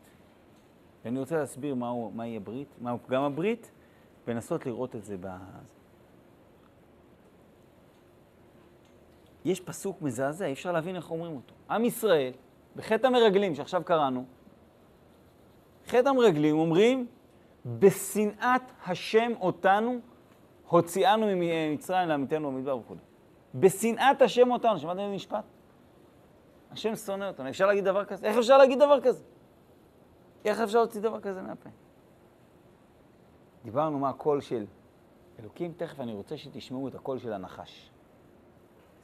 ואני 1.05 1.19
רוצה 1.19 1.37
להסביר 1.37 1.75
מהו, 1.75 2.11
מהי 2.15 2.37
הברית, 2.37 2.67
מהו 2.81 2.97
פגם 3.05 3.21
הברית, 3.21 3.71
ולנסות 4.27 4.65
לראות 4.65 4.95
את 4.95 5.05
זה 5.05 5.17
ב... 5.19 5.27
יש 9.45 9.59
פסוק 9.59 10.01
מזעזע, 10.01 10.45
אי 10.45 10.53
אפשר 10.53 10.71
להבין 10.71 10.95
איך 10.95 11.11
אומרים 11.11 11.35
אותו. 11.35 11.53
עם 11.69 11.85
ישראל, 11.85 12.31
בחטא 12.75 13.07
המרגלים 13.07 13.55
שעכשיו 13.55 13.81
קראנו, 13.85 14.25
חטא 15.87 16.09
המרגלים 16.09 16.55
אומרים, 16.55 17.07
בשנאת 17.65 18.61
השם 18.85 19.31
אותנו, 19.39 19.99
הוציאנו 20.69 21.25
ממצרים 21.35 22.09
לעמיתנו 22.09 22.51
במדבר 22.51 22.77
וכו'. 22.77 22.95
בשנאת 23.55 24.21
השם 24.21 24.51
אותנו. 24.51 24.79
שמעתם 24.79 24.99
איזה 24.99 25.15
משפט? 25.15 25.43
השם 26.71 26.95
שונא 26.95 27.25
אותנו. 27.25 27.49
אפשר 27.49 27.67
להגיד 27.67 27.85
דבר 27.85 28.05
כזה? 28.05 28.27
איך 28.27 28.37
אפשר 28.37 28.57
להגיד 28.57 28.79
דבר 28.79 29.01
כזה? 29.01 29.23
איך 30.45 30.59
אפשר 30.59 30.77
להוציא 30.77 31.01
דבר 31.01 31.19
כזה 31.19 31.41
מהפה? 31.41 31.69
דיברנו 33.63 33.99
מה 33.99 34.09
הקול 34.09 34.41
של 34.41 34.65
אלוקים, 35.39 35.73
תכף 35.77 35.99
אני 35.99 36.13
רוצה 36.13 36.37
שתשמעו 36.37 36.87
את 36.87 36.95
הקול 36.95 37.17
של 37.17 37.33
הנחש. 37.33 37.91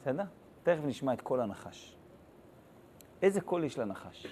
בסדר? 0.00 0.24
תכף 0.62 0.80
נשמע 0.84 1.12
את 1.12 1.20
קול 1.20 1.40
הנחש. 1.40 1.96
איזה 3.22 3.40
קול 3.40 3.64
יש 3.64 3.78
לנחש? 3.78 4.26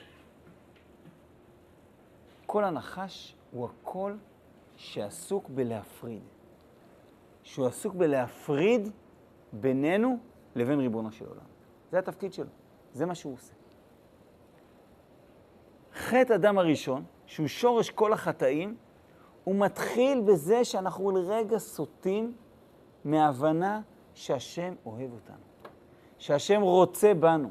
קול 2.47 2.65
הנחש 2.65 3.37
הוא 3.53 3.67
הקול 3.67 4.19
שעסוק 4.77 5.49
בלהפריד. 5.49 6.23
שהוא 7.43 7.67
עסוק 7.67 7.95
בלהפריד 7.95 8.89
בינינו 9.53 10.19
לבין 10.55 10.81
ריבונו 10.81 11.13
של 11.13 11.27
עולם. 11.27 11.45
זה 11.91 11.99
התפקיד 11.99 12.33
שלו, 12.33 12.51
זה 12.93 13.07
מה 13.07 13.15
שהוא 13.15 13.35
עושה. 13.35 13.53
חטא 15.95 16.35
אדם 16.35 16.59
הראשון, 16.59 17.05
שהוא 17.27 17.47
שורש 17.47 17.91
כל 17.91 18.13
החטאים, 18.13 18.77
הוא 19.45 19.57
מתחיל 19.57 20.21
בזה 20.21 20.65
שאנחנו 20.65 21.11
לרגע 21.11 21.59
סוטים 21.59 22.35
מההבנה 23.05 23.81
שהשם 24.15 24.75
אוהב 24.87 25.13
אותנו, 25.13 25.45
שהשם 26.19 26.63
רוצה 26.63 27.15
בנו. 27.15 27.51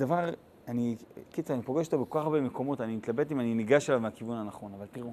דבר, 0.00 0.24
אני, 0.68 0.96
קיצר, 1.30 1.54
אני 1.54 1.62
פוגש 1.62 1.86
אותו 1.86 2.04
בכל 2.04 2.18
כך 2.18 2.24
הרבה 2.24 2.40
מקומות, 2.40 2.80
אני 2.80 2.96
מתלבט 2.96 3.32
אם 3.32 3.40
אני 3.40 3.54
ניגש 3.54 3.90
אליו 3.90 4.00
מהכיוון 4.00 4.36
הנכון, 4.36 4.74
אבל 4.74 4.86
תראו, 4.86 5.12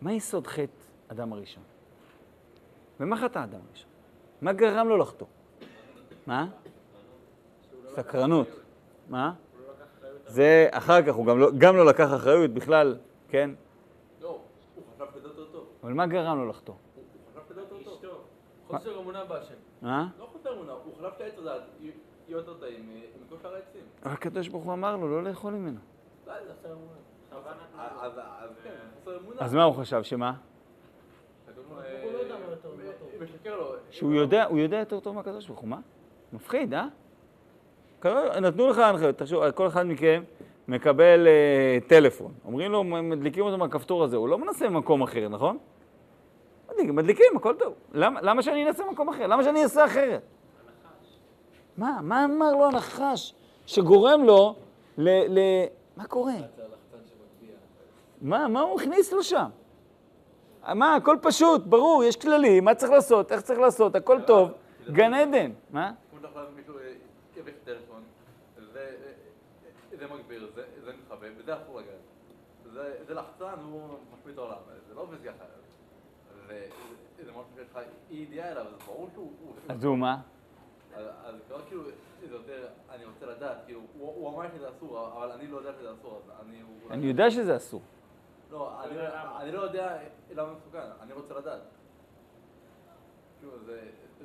מה 0.00 0.12
יסוד 0.12 0.46
חטא 0.46 0.72
אדם 1.08 1.32
הראשון? 1.32 1.62
ומה 3.00 3.16
חטא 3.16 3.38
האדם 3.38 3.60
הראשון? 3.68 3.88
מה 4.42 4.52
גרם 4.52 4.88
לו 4.88 4.96
לחטוא? 4.96 5.26
מה? 6.26 6.48
סקרנות. 7.94 8.48
מה? 9.08 9.34
זה 10.26 10.68
אחר 10.70 11.02
כך, 11.02 11.14
הוא 11.14 11.26
גם 11.26 11.38
לא, 11.38 11.50
גם 11.58 11.76
לא 11.76 11.86
לקח 11.86 12.08
אחריות 12.16 12.50
בכלל, 12.50 12.98
כן? 13.28 13.50
לא, 14.20 14.40
הוא 14.74 14.84
חשב 14.94 15.16
יותר 15.24 15.44
טוב. 15.52 15.66
אבל 15.82 15.92
מה 15.92 16.06
גרם 16.06 16.38
לו 16.38 16.48
לחטוא? 16.48 16.74
הוא 16.74 17.42
חשב 17.42 17.58
יותר 17.58 17.82
טוב. 17.84 17.94
אשתו. 17.94 18.22
חוסר 18.66 19.00
אמונה 19.00 19.24
בהשם. 19.24 19.54
מה? 19.82 20.08
לא 20.18 20.28
חוסר 20.32 20.54
אמונה, 20.54 20.72
הוא 20.72 20.94
חשב 20.98 21.18
שהעץ 21.18 21.38
הזה 21.38 21.50
יהיה 21.80 21.92
יותר 22.32 22.54
טעים 22.54 22.90
אה, 22.94 23.00
מכל 23.26 23.36
שאר 23.42 23.54
העצים. 23.54 23.80
הקדוש 24.02 24.48
ברוך 24.48 24.64
הוא 24.64 24.72
אמר 24.72 24.96
לו 24.96 25.08
לא 25.08 25.22
לאכול 25.22 25.52
ממנו. 25.52 25.78
נתנה 26.26 26.72
אז 28.00 28.12
אז 28.40 28.50
כן. 28.64 29.10
אז 29.38 29.54
מה 29.54 29.64
הוא 29.64 29.74
חשב? 29.74 30.02
שמה? 30.02 30.32
לא. 33.44 33.74
שהוא 33.90 34.12
יודע, 34.14 34.44
הוא 34.44 34.58
יודע 34.58 34.78
יותר 34.78 35.00
טוב 35.00 35.14
מהקדוש 35.14 35.46
ברוך 35.46 35.60
הוא, 35.60 35.68
מה? 35.68 35.78
מפחיד, 36.32 36.74
אה? 36.74 36.86
נתנו 38.40 38.68
לך 38.68 38.78
הנחיות, 38.78 39.18
תחשוב, 39.18 39.50
כל 39.50 39.66
אחד 39.66 39.86
מכם 39.86 40.22
מקבל 40.68 41.26
אה, 41.26 41.78
טלפון. 41.86 42.32
אומרים 42.44 42.72
לו, 42.72 42.84
מדליקים 42.84 43.44
אותו 43.44 43.58
מהכפתור 43.58 44.04
הזה, 44.04 44.16
הוא 44.16 44.28
לא 44.28 44.38
מנסה 44.38 44.66
במקום 44.66 45.02
אחר, 45.02 45.28
נכון? 45.28 45.58
מדליקים, 46.70 46.96
מדליקים, 46.96 47.26
הכל 47.36 47.54
טוב. 47.58 47.74
למה, 47.92 48.20
למה 48.22 48.42
שאני 48.42 48.66
אנסה 48.66 48.84
במקום 48.84 49.08
אחר? 49.08 49.26
למה 49.26 49.44
שאני 49.44 49.62
אעשה 49.62 49.84
אחרת? 49.84 50.22
מה? 51.76 51.98
מה 52.02 52.24
אמר 52.24 52.52
לו 52.52 52.64
הנחש 52.66 53.34
שגורם 53.66 54.24
לו 54.24 54.54
ל... 54.98 55.08
ל... 55.08 55.38
מה 55.96 56.04
קורה? 56.06 56.32
מה, 58.22 58.48
מה 58.48 58.60
הוא 58.60 58.80
הכניס 58.80 59.12
לו 59.12 59.22
שם? 59.22 59.48
מה, 60.74 60.94
הכל 60.96 61.16
פשוט, 61.22 61.62
ברור, 61.66 62.04
יש 62.04 62.16
כללים, 62.16 62.64
מה 62.64 62.74
צריך 62.74 62.92
לעשות, 62.92 63.32
איך 63.32 63.40
צריך 63.40 63.58
לעשות, 63.60 63.94
הכל 63.96 64.20
טוב, 64.26 64.50
גן 64.90 65.14
עדן. 65.14 65.50
מה? 65.70 65.86
אה, 65.86 65.92
טלפון, 67.64 68.02
זה 68.72 68.78
אה, 68.80 69.98
זה 69.98 70.14
מגביר, 70.14 70.50
זה 70.54 70.62
זה 70.84 70.92
וזה. 71.36 71.54
זה- 72.72 72.94
זה 73.06 73.14
לחצן, 73.14 73.54
הוא 73.70 73.80
משמיט 74.18 74.38
העולם, 74.38 74.56
זה 74.88 74.94
לא 74.94 75.00
עובד 75.00 75.16
ככה. 75.24 75.44
זה 76.48 76.66
זה 77.24 77.30
משהו 77.30 77.44
שיש 77.56 77.66
לך 77.72 77.78
אי 78.10 78.16
ידיעה 78.16 78.48
אליו, 78.52 78.62
אז 78.62 78.86
ברור 78.86 79.08
שהוא... 79.14 79.30
הוא- 79.44 79.52
אז 79.68 79.84
הוא 79.84 79.98
מה? 79.98 80.16
אז 80.96 81.34
כבר 81.48 81.60
כאילו, 81.68 81.82
זה 82.20 82.34
יותר, 82.34 82.68
אני 82.90 83.04
רוצה 83.04 83.26
לדעת, 83.26 83.56
כאילו, 83.66 83.80
הוא 83.98 84.34
אמר 84.34 84.48
שזה 84.56 84.68
אסור, 84.70 85.08
אבל 85.16 85.30
אני 85.32 85.46
לא 85.46 85.56
יודע 85.56 85.72
שזה 85.78 85.92
אסור, 85.92 86.20
אז 86.24 86.46
אני... 86.46 86.62
אני 86.90 87.06
יודע 87.06 87.30
שזה 87.30 87.56
אסור. 87.56 87.82
לא, 88.50 88.84
אני 88.84 89.52
לא- 89.52 89.58
לא 89.60 89.64
יודע 89.64 89.98
למה 90.34 90.52
מסוכן, 90.52 90.78
אני 91.02 91.12
רוצה 91.12 91.34
לדעת. 91.34 91.60
כאילו, 93.40 93.52
זה 93.64 93.80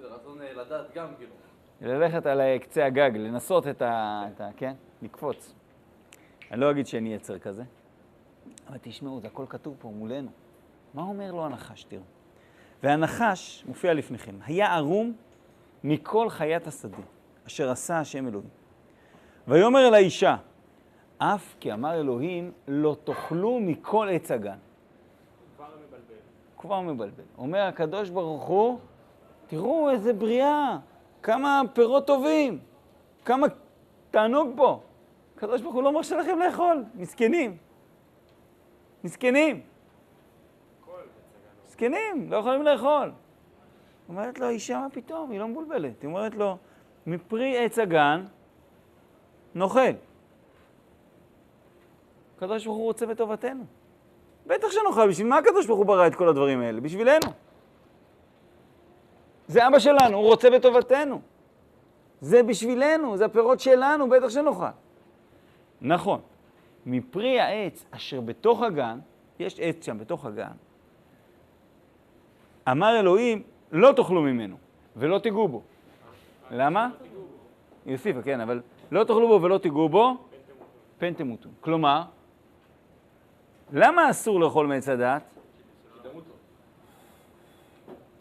רצון 0.08 0.42
אה, 0.42 0.54
לדעת 0.54 0.94
גם, 0.94 1.08
כאילו. 1.18 1.34
ללכת 1.82 2.26
על 2.26 2.42
קצה 2.62 2.86
הגג, 2.86 3.12
לנסות. 3.14 3.68
את 3.68 3.82
ה 3.82 4.50
כן? 4.58 4.74
לקפוץ. 5.02 5.54
אני 6.52 6.60
לא 6.62 6.72
אגיד 6.72 6.88
שאני 6.88 7.14
יצר 7.14 7.40
כזה, 7.40 7.64
אבל 8.68 8.78
תשמעו, 8.82 9.20
זה 9.20 9.28
הכל 9.28 9.46
כתוב 9.50 9.76
פה 9.80 9.88
מולנו. 9.88 10.30
מה 10.94 11.02
אומר 11.02 11.32
לו 11.32 11.46
הנחש? 11.46 11.84
תראו. 11.84 12.02
והנחש, 12.84 13.64
מופיע 13.68 13.94
לפניכם, 13.94 14.36
היה 14.46 14.76
ערום 14.76 15.14
מכל 15.84 16.30
חיית 16.30 16.68
השדה, 16.68 16.98
אשר 17.48 17.70
עשה 17.70 18.00
השם 18.00 18.28
אלוהים. 18.28 18.50
ויאמר 19.48 19.88
אל 19.88 19.94
האישה, 19.94 20.36
אף 21.18 21.56
כי 21.60 21.74
אמר 21.74 22.00
אלוהים, 22.00 22.52
לא 22.68 22.96
תאכלו 23.04 23.60
מכל 23.60 24.10
עץ 24.12 24.32
הגן. 24.32 24.58
כבר 25.58 25.66
מבלבל. 25.66 26.20
כבר 26.58 26.82
מבלבל. 26.82 27.24
אומר 27.38 27.62
הקדוש 27.62 28.10
ברוך 28.10 28.44
הוא, 28.44 28.80
תראו 29.48 29.90
איזה 29.90 30.14
בריאה, 30.14 30.78
כמה 31.24 31.62
פירות 31.74 32.08
טובים, 32.08 32.60
כמה 33.26 33.48
תענוג 34.12 34.50
פה. 34.56 34.80
הקדוש 35.36 35.62
ברוך 35.62 35.76
הוא 35.76 35.84
לא 35.84 35.92
מרשה 35.92 36.18
לכם 36.18 36.40
לאכול, 36.40 36.84
מסכנים. 36.96 37.58
מסכנים. 39.04 39.62
מסכנים, 41.68 42.32
לא 42.32 42.38
יכולים 42.38 42.64
לאכול. 42.64 43.12
אומרת 44.10 44.40
לו, 44.40 44.46
האישה, 44.46 44.80
מה 44.80 44.90
פתאום? 44.90 45.32
היא 45.32 45.40
לא 45.40 45.48
מבולבלת. 45.48 46.02
היא 46.02 46.08
אומרת 46.08 46.36
לו, 46.36 46.58
מפרי 47.08 47.66
עץ 47.66 47.80
הגן 47.80 48.26
נאכל. 49.56 49.80
הקדוש 52.38 52.66
ברוך 52.66 52.78
הוא 52.78 52.86
רוצה 52.86 53.06
בטובתנו. 53.06 53.64
בטח 54.48 54.68
שנאכל, 54.72 55.10
בשביל 55.10 55.28
מה 55.28 55.38
הקדוש 55.38 55.66
ברוך 55.66 55.78
הוא 55.78 55.86
ברא 55.86 56.08
את 56.08 56.16
כל 56.16 56.30
הדברים 56.30 56.62
האלה? 56.62 56.82
בשבילנו. 56.82 57.32
זה 59.48 59.68
אבא 59.68 59.80
שלנו, 59.80 60.18
הוא 60.18 60.28
רוצה 60.28 60.50
בטובתנו. 60.50 61.22
זה 62.22 62.44
בשבילנו, 62.44 63.18
זה 63.18 63.26
הפירות 63.26 63.60
שלנו, 63.60 64.10
בטח 64.10 64.30
שנאכל. 64.30 64.66
נכון, 65.82 66.22
מפרי 66.86 67.40
העץ 67.40 67.86
אשר 67.92 68.22
בתוך 68.22 68.62
הגן, 68.62 69.00
יש 69.40 69.60
עץ 69.60 69.86
שם 69.86 69.98
בתוך 69.98 70.26
הגן, 70.26 70.52
אמר 72.72 73.00
אלוהים, 73.00 73.44
לא 73.72 73.92
תאכלו 73.92 74.22
ממנו 74.22 74.56
ולא 74.96 75.20
תיגעו 75.20 75.48
בו. 75.48 75.62
למה? 76.52 76.90
היא 77.86 77.94
הוסיפה, 77.94 78.22
כן, 78.22 78.42
אבל 78.42 78.62
לא 78.92 79.04
תאכלו 79.04 79.28
בו 79.28 79.42
ולא 79.42 79.58
תיגעו 79.58 79.90
בו, 79.90 80.18
פן 80.98 81.14
תמותו. 81.14 81.50
כלומר, 81.62 82.04
למה 83.74 84.10
אסור 84.10 84.40
לאכול 84.40 84.68
מעץ 84.68 84.90
הדעת? 84.90 85.22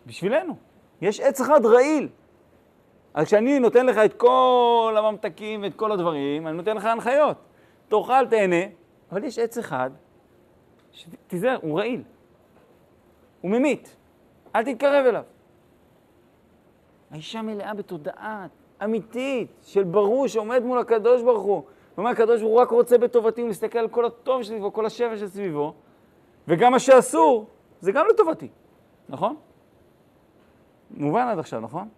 בשבילנו. 0.06 0.56
יש 1.00 1.20
עץ 1.20 1.40
אחד 1.40 1.66
רעיל. 1.66 2.09
אז 3.14 3.26
כשאני 3.26 3.59
נותן 3.59 3.87
לך 3.87 3.96
את 3.96 4.14
כל 4.14 4.94
הממתקים 4.98 5.62
ואת 5.62 5.74
כל 5.74 5.92
הדברים, 5.92 6.46
אני 6.46 6.56
נותן 6.56 6.76
לך 6.76 6.85
הנחיות. 6.85 7.37
תאכל, 7.88 8.26
תהנה, 8.30 8.64
אבל 9.12 9.24
יש 9.24 9.38
עץ 9.38 9.59
אחד, 9.59 9.90
שתיזהר, 10.92 11.59
הוא 11.62 11.78
רעיל. 11.78 12.02
הוא 13.40 13.50
ממית. 13.50 13.96
אל 14.56 14.64
תתקרב 14.64 15.06
אליו. 15.06 15.22
האישה 17.11 17.42
מלאה 17.42 17.75
בתודעה 17.75 18.47
אמיתית 18.85 19.49
של 19.62 19.85
ברור 19.85 20.29
שעומד 20.29 20.62
מול 20.62 20.79
הקדוש 20.79 21.23
ברוך 21.23 21.42
הוא. 21.42 21.55
הוא 21.55 21.64
אומר, 21.99 22.11
הקדוש 22.11 22.40
ברוך 22.40 22.53
הוא 22.53 22.61
רק 22.61 22.71
רוצה 22.71 22.99
בטובתי, 22.99 23.40
הוא 23.40 23.51
מסתכל 23.51 23.79
על 23.79 23.88
כל 23.88 24.05
הטוב 24.05 24.42
שסביבו, 24.42 24.73
כל 24.73 24.87
השפע 24.87 25.16
שסביבו, 25.16 25.75
וגם 26.49 26.73
מה 26.73 26.79
שאסור, 26.79 27.47
זה 27.81 27.92
גם 27.92 28.07
לטובתי, 28.14 28.49
נכון? 29.09 29.37
מובן 30.90 31.29
עד 31.29 31.38
עכשיו, 31.38 31.61
נכון? 31.61 31.88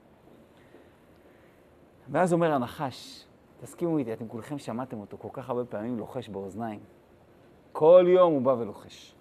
ואז 2.11 2.33
אומר 2.33 2.53
הנחש, 2.53 3.25
תסכימו 3.61 3.99
איתי, 3.99 4.13
אתם 4.13 4.29
כולכם 4.29 4.59
שמעתם 4.59 5.01
אותו 5.01 5.19
כל 5.19 5.29
כך 5.33 5.51
הרבה 5.51 5.65
פעמים 5.65 5.99
לוחש 5.99 6.29
באוזניים. 6.29 6.81
כל 7.73 8.05
יום 8.09 8.33
הוא 8.33 8.43
בא 8.43 8.51
ולוחש. 8.51 9.15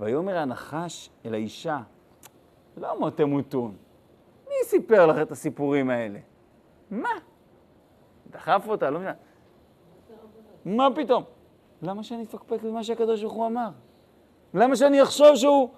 ויאמר 0.00 0.36
הנחש 0.36 1.10
אל 1.26 1.34
האישה, 1.34 1.78
למה 2.76 3.10
תמותון? 3.10 3.70
מי 3.70 3.89
סיפר 4.70 5.06
לך 5.06 5.16
את 5.22 5.32
הסיפורים 5.32 5.90
האלה? 5.90 6.18
מה? 6.90 7.08
דחף 8.30 8.64
אותה, 8.68 8.90
לא 8.90 8.98
מבינה. 8.98 9.12
מה 10.64 10.88
פתאום? 10.96 11.24
למה 11.82 12.02
שאני 12.02 12.22
אפקפק 12.22 12.62
במה 12.62 12.84
שהקדוש 12.84 13.22
ברוך 13.22 13.32
הוא 13.32 13.46
אמר? 13.46 13.70
למה 14.54 14.76
שאני 14.76 15.02
אחשוב 15.02 15.36
שהוא... 15.36 15.68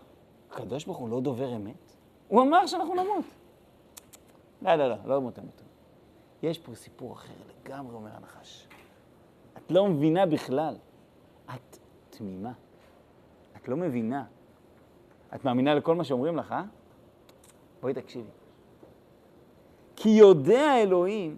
הקדוש 0.50 0.84
ברוך 0.84 0.98
הוא 0.98 1.08
לא 1.08 1.20
דובר 1.20 1.56
אמת? 1.56 1.92
הוא 2.28 2.42
אמר 2.42 2.66
שאנחנו 2.66 2.94
נמות. 2.94 3.24
לא, 4.62 4.74
לא, 4.74 4.88
לא, 4.88 4.96
לא 5.04 5.20
מות 5.20 5.38
המותו. 5.38 5.64
יש 6.42 6.58
פה 6.58 6.74
סיפור 6.74 7.12
אחר 7.12 7.32
לגמרי, 7.48 7.94
אומר 7.94 8.10
הנחש. 8.16 8.68
את 9.56 9.70
לא 9.70 9.88
מבינה 9.88 10.26
בכלל. 10.26 10.76
את 11.54 11.78
תמימה. 12.10 12.52
את 13.56 13.68
לא 13.68 13.76
מבינה. 13.76 14.24
את 15.34 15.44
מאמינה 15.44 15.74
לכל 15.74 15.94
מה 15.94 16.04
שאומרים 16.04 16.36
לך, 16.36 16.52
אה? 16.52 16.62
בואי 17.80 17.94
תקשיבי. 17.94 18.41
כי 20.02 20.08
יודע 20.08 20.82
אלוהים, 20.82 21.36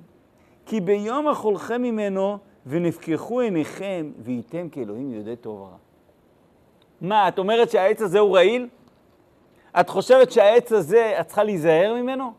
כי 0.66 0.80
ביום 0.80 1.28
אכולכם 1.28 1.82
ממנו 1.82 2.38
ונפקחו 2.66 3.40
עיניכם, 3.40 4.12
וייתם 4.18 4.68
כאלוהים 4.68 5.12
יודעי 5.12 5.36
טוב 5.36 5.60
ורע. 5.60 5.76
מה, 7.00 7.28
את 7.28 7.38
אומרת 7.38 7.70
שהעץ 7.70 8.02
הזה 8.02 8.18
הוא 8.18 8.36
רעיל? 8.36 8.68
את 9.80 9.88
חושבת 9.88 10.32
שהעץ 10.32 10.72
הזה, 10.72 11.20
את 11.20 11.26
צריכה 11.26 11.44
להיזהר 11.44 11.94
ממנו? 11.94 12.32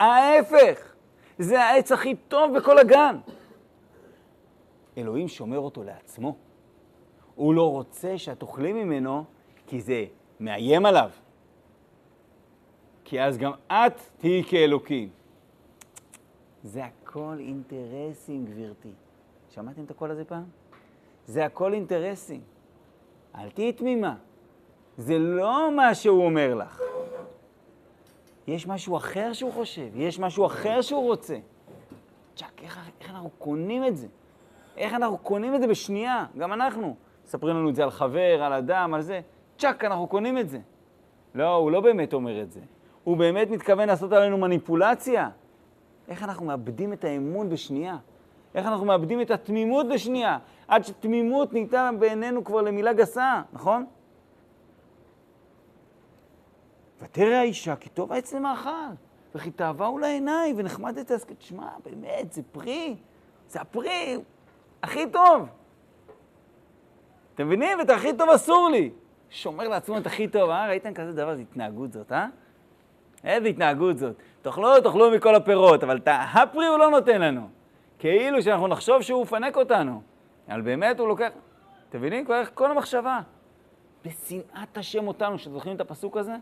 ההפך, 0.00 0.94
זה 1.38 1.62
העץ 1.62 1.92
הכי 1.92 2.14
טוב 2.28 2.56
בכל 2.56 2.78
הגן. 2.78 3.16
אלוהים 4.98 5.28
שומר 5.28 5.58
אותו 5.58 5.82
לעצמו. 5.82 6.36
הוא 7.34 7.54
לא 7.54 7.70
רוצה 7.70 8.18
שאת 8.18 8.40
תאכלי 8.40 8.72
ממנו, 8.72 9.24
כי 9.66 9.80
זה 9.80 10.04
מאיים 10.40 10.86
עליו. 10.86 11.10
כי 13.04 13.22
אז 13.22 13.38
גם 13.38 13.52
את 13.72 14.00
תהיי 14.18 14.44
כאלוקים. 14.44 15.23
זה 16.64 16.84
הכל 16.84 17.36
אינטרסים, 17.38 18.44
גברתי. 18.44 18.92
שמעתם 19.50 19.84
את 19.84 19.90
הקול 19.90 20.10
הזה 20.10 20.24
פעם? 20.24 20.44
זה 21.26 21.44
הכל 21.44 21.72
אינטרסים. 21.72 22.40
אל 23.34 23.50
תהיי 23.50 23.72
תמימה. 23.72 24.14
זה 24.96 25.18
לא 25.18 25.70
מה 25.76 25.94
שהוא 25.94 26.24
אומר 26.24 26.54
לך. 26.54 26.80
יש 28.46 28.66
משהו 28.66 28.96
אחר 28.96 29.32
שהוא 29.32 29.52
חושב, 29.52 29.88
יש 29.94 30.18
משהו 30.18 30.46
אחר 30.46 30.80
שהוא 30.80 31.04
רוצה. 31.04 31.36
צ'אק, 32.36 32.62
איך, 32.62 32.78
איך 33.00 33.10
אנחנו 33.10 33.30
קונים 33.38 33.84
את 33.84 33.96
זה? 33.96 34.06
איך 34.76 34.94
אנחנו 34.94 35.18
קונים 35.18 35.54
את 35.54 35.60
זה 35.60 35.66
בשנייה? 35.66 36.26
גם 36.38 36.52
אנחנו. 36.52 36.96
מספרים 37.24 37.56
לנו 37.56 37.70
את 37.70 37.74
זה 37.74 37.82
על 37.82 37.90
חבר, 37.90 38.42
על 38.42 38.52
אדם, 38.52 38.94
על 38.94 39.02
זה. 39.02 39.20
צ'אק, 39.58 39.84
אנחנו 39.84 40.06
קונים 40.06 40.38
את 40.38 40.48
זה. 40.48 40.58
לא, 41.34 41.54
הוא 41.54 41.70
לא 41.70 41.80
באמת 41.80 42.12
אומר 42.12 42.42
את 42.42 42.52
זה. 42.52 42.60
הוא 43.04 43.16
באמת 43.16 43.50
מתכוון 43.50 43.88
לעשות 43.88 44.12
עלינו 44.12 44.38
מניפולציה. 44.38 45.28
איך 46.08 46.22
אנחנו 46.22 46.46
מאבדים 46.46 46.92
את 46.92 47.04
האמון 47.04 47.48
בשנייה? 47.48 47.96
איך 48.54 48.66
אנחנו 48.66 48.86
מאבדים 48.86 49.20
את 49.20 49.30
התמימות 49.30 49.86
בשנייה? 49.88 50.38
עד 50.68 50.84
שתמימות 50.84 51.52
נהייתה 51.52 51.90
בעינינו 51.98 52.44
כבר 52.44 52.62
למילה 52.62 52.92
גסה, 52.92 53.42
נכון? 53.52 53.86
ותראה 57.02 57.40
האישה 57.40 57.76
כי 57.76 57.88
טוב 57.88 58.12
העץ 58.12 58.34
למאכל, 58.34 58.70
וכי 59.34 59.50
תאווה 59.50 59.90
לעיניי, 60.00 60.54
ונחמד 60.56 60.98
את 60.98 61.10
ההסכת. 61.10 61.42
שמע, 61.42 61.68
באמת, 61.84 62.32
זה 62.32 62.42
פרי, 62.52 62.96
זה 63.48 63.60
הפרי 63.60 64.18
הכי 64.82 65.10
טוב. 65.10 65.48
אתם 67.34 67.46
מבינים? 67.46 67.78
ואת 67.78 67.90
הכי 67.90 68.16
טוב 68.16 68.28
אסור 68.28 68.68
לי. 68.72 68.90
שומר 69.30 69.68
לעצמו 69.68 69.98
את 69.98 70.06
הכי 70.06 70.28
טוב, 70.28 70.50
אה? 70.50 70.66
ראיתם 70.66 70.94
כזה 70.94 71.12
דבר? 71.12 71.34
זו 71.34 71.40
התנהגות 71.40 71.92
זאת, 71.92 72.12
אה? 72.12 72.26
איזה 73.24 73.48
התנהגות 73.48 73.98
זאת. 73.98 74.16
תאכלו, 74.44 74.80
תאכלו 74.80 75.10
מכל 75.10 75.34
הפירות, 75.34 75.84
אבל 75.84 75.96
את 75.96 76.08
הפרי 76.34 76.66
הוא 76.66 76.78
לא 76.78 76.90
נותן 76.90 77.20
לנו. 77.20 77.48
כאילו 77.98 78.42
שאנחנו 78.42 78.68
נחשוב 78.68 79.02
שהוא 79.02 79.22
מפנק 79.22 79.56
אותנו. 79.56 80.02
אבל 80.48 80.60
באמת 80.60 81.00
הוא 81.00 81.08
לוקח... 81.08 81.28
אתם 81.88 81.98
מבינים? 81.98 82.24
כל 82.54 82.70
המחשבה. 82.70 83.20
בשנאת 84.04 84.78
השם 84.78 85.08
אותנו, 85.08 85.38
שאתם 85.38 85.52
זוכרים 85.52 85.76
את 85.76 85.80
הפסוק 85.80 86.16
הזה? 86.16 86.34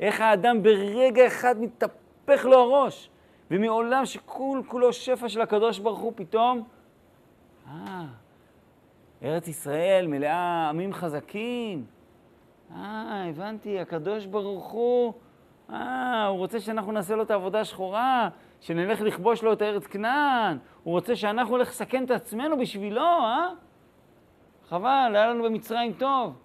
איך 0.00 0.20
האדם 0.20 0.62
ברגע 0.62 1.26
אחד 1.26 1.54
מתהפך 1.60 2.44
לו 2.44 2.58
הראש, 2.58 3.10
ומעולם 3.50 4.06
שכול 4.06 4.62
כולו 4.68 4.92
שפע 4.92 5.28
של 5.28 5.40
הקדוש 5.40 5.78
ברוך 5.78 5.98
הוא, 5.98 6.12
פתאום, 6.16 6.62
אה, 7.68 8.04
ארץ 9.22 9.48
ישראל 9.48 10.06
מלאה 10.06 10.68
עמים 10.68 10.92
חזקים. 10.92 11.84
אה, 12.76 13.24
הבנתי, 13.28 13.80
הקדוש 13.80 14.26
ברוך 14.26 14.66
הוא, 14.66 15.12
אה, 15.70 16.26
הוא 16.26 16.38
רוצה 16.38 16.60
שאנחנו 16.60 16.92
נעשה 16.92 17.14
לו 17.16 17.22
את 17.22 17.30
העבודה 17.30 17.60
השחורה, 17.60 18.28
שנלך 18.60 19.00
לכבוש 19.00 19.42
לו 19.42 19.52
את 19.52 19.62
הארץ 19.62 19.86
כנען. 19.86 20.58
הוא 20.82 20.94
רוצה 20.94 21.16
שאנחנו 21.16 21.56
נלך 21.56 21.68
לסכן 21.68 22.04
את 22.04 22.10
עצמנו 22.10 22.58
בשבילו, 22.58 23.00
אה? 23.00 23.48
חבל, 24.68 25.12
היה 25.14 25.26
לנו 25.26 25.44
במצרים 25.44 25.92
טוב. 25.92 26.38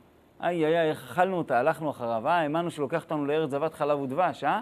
איי, 0.44 0.66
איי, 0.66 0.80
איי, 0.80 0.90
איך 0.90 1.12
אכלנו 1.12 1.38
אותה, 1.38 1.60
הלכנו 1.60 1.90
אחריו, 1.90 2.28
אה? 2.28 2.40
האמנו 2.40 2.72
שלוקח 2.72 3.04
אותנו 3.04 3.26
לארץ 3.26 3.50
זבת 3.50 3.74
חלב 3.74 4.00
ודבש, 4.00 4.44
אה? 4.44 4.62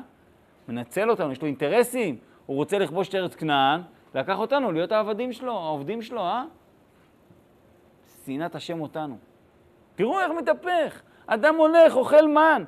מנצל 0.67 1.09
אותנו, 1.09 1.31
יש 1.31 1.41
לו 1.41 1.47
אינטרסים. 1.47 2.17
הוא 2.45 2.55
רוצה 2.55 2.79
לכבוש 2.79 3.09
את 3.09 3.15
ארץ 3.15 3.35
כנען, 3.35 3.81
לקח 4.15 4.39
אותנו 4.39 4.71
להיות 4.71 4.91
העבדים 4.91 5.33
שלו, 5.33 5.51
העובדים 5.51 6.01
שלו, 6.01 6.21
אה? 6.21 6.43
שנאת 8.25 8.55
השם 8.55 8.81
אותנו. 8.81 9.17
תראו 9.95 10.19
איך 10.19 10.31
מתהפך. 10.31 11.01
אדם 11.27 11.55
הולך, 11.55 11.95
אוכל 11.95 12.27
מן, 12.27 12.63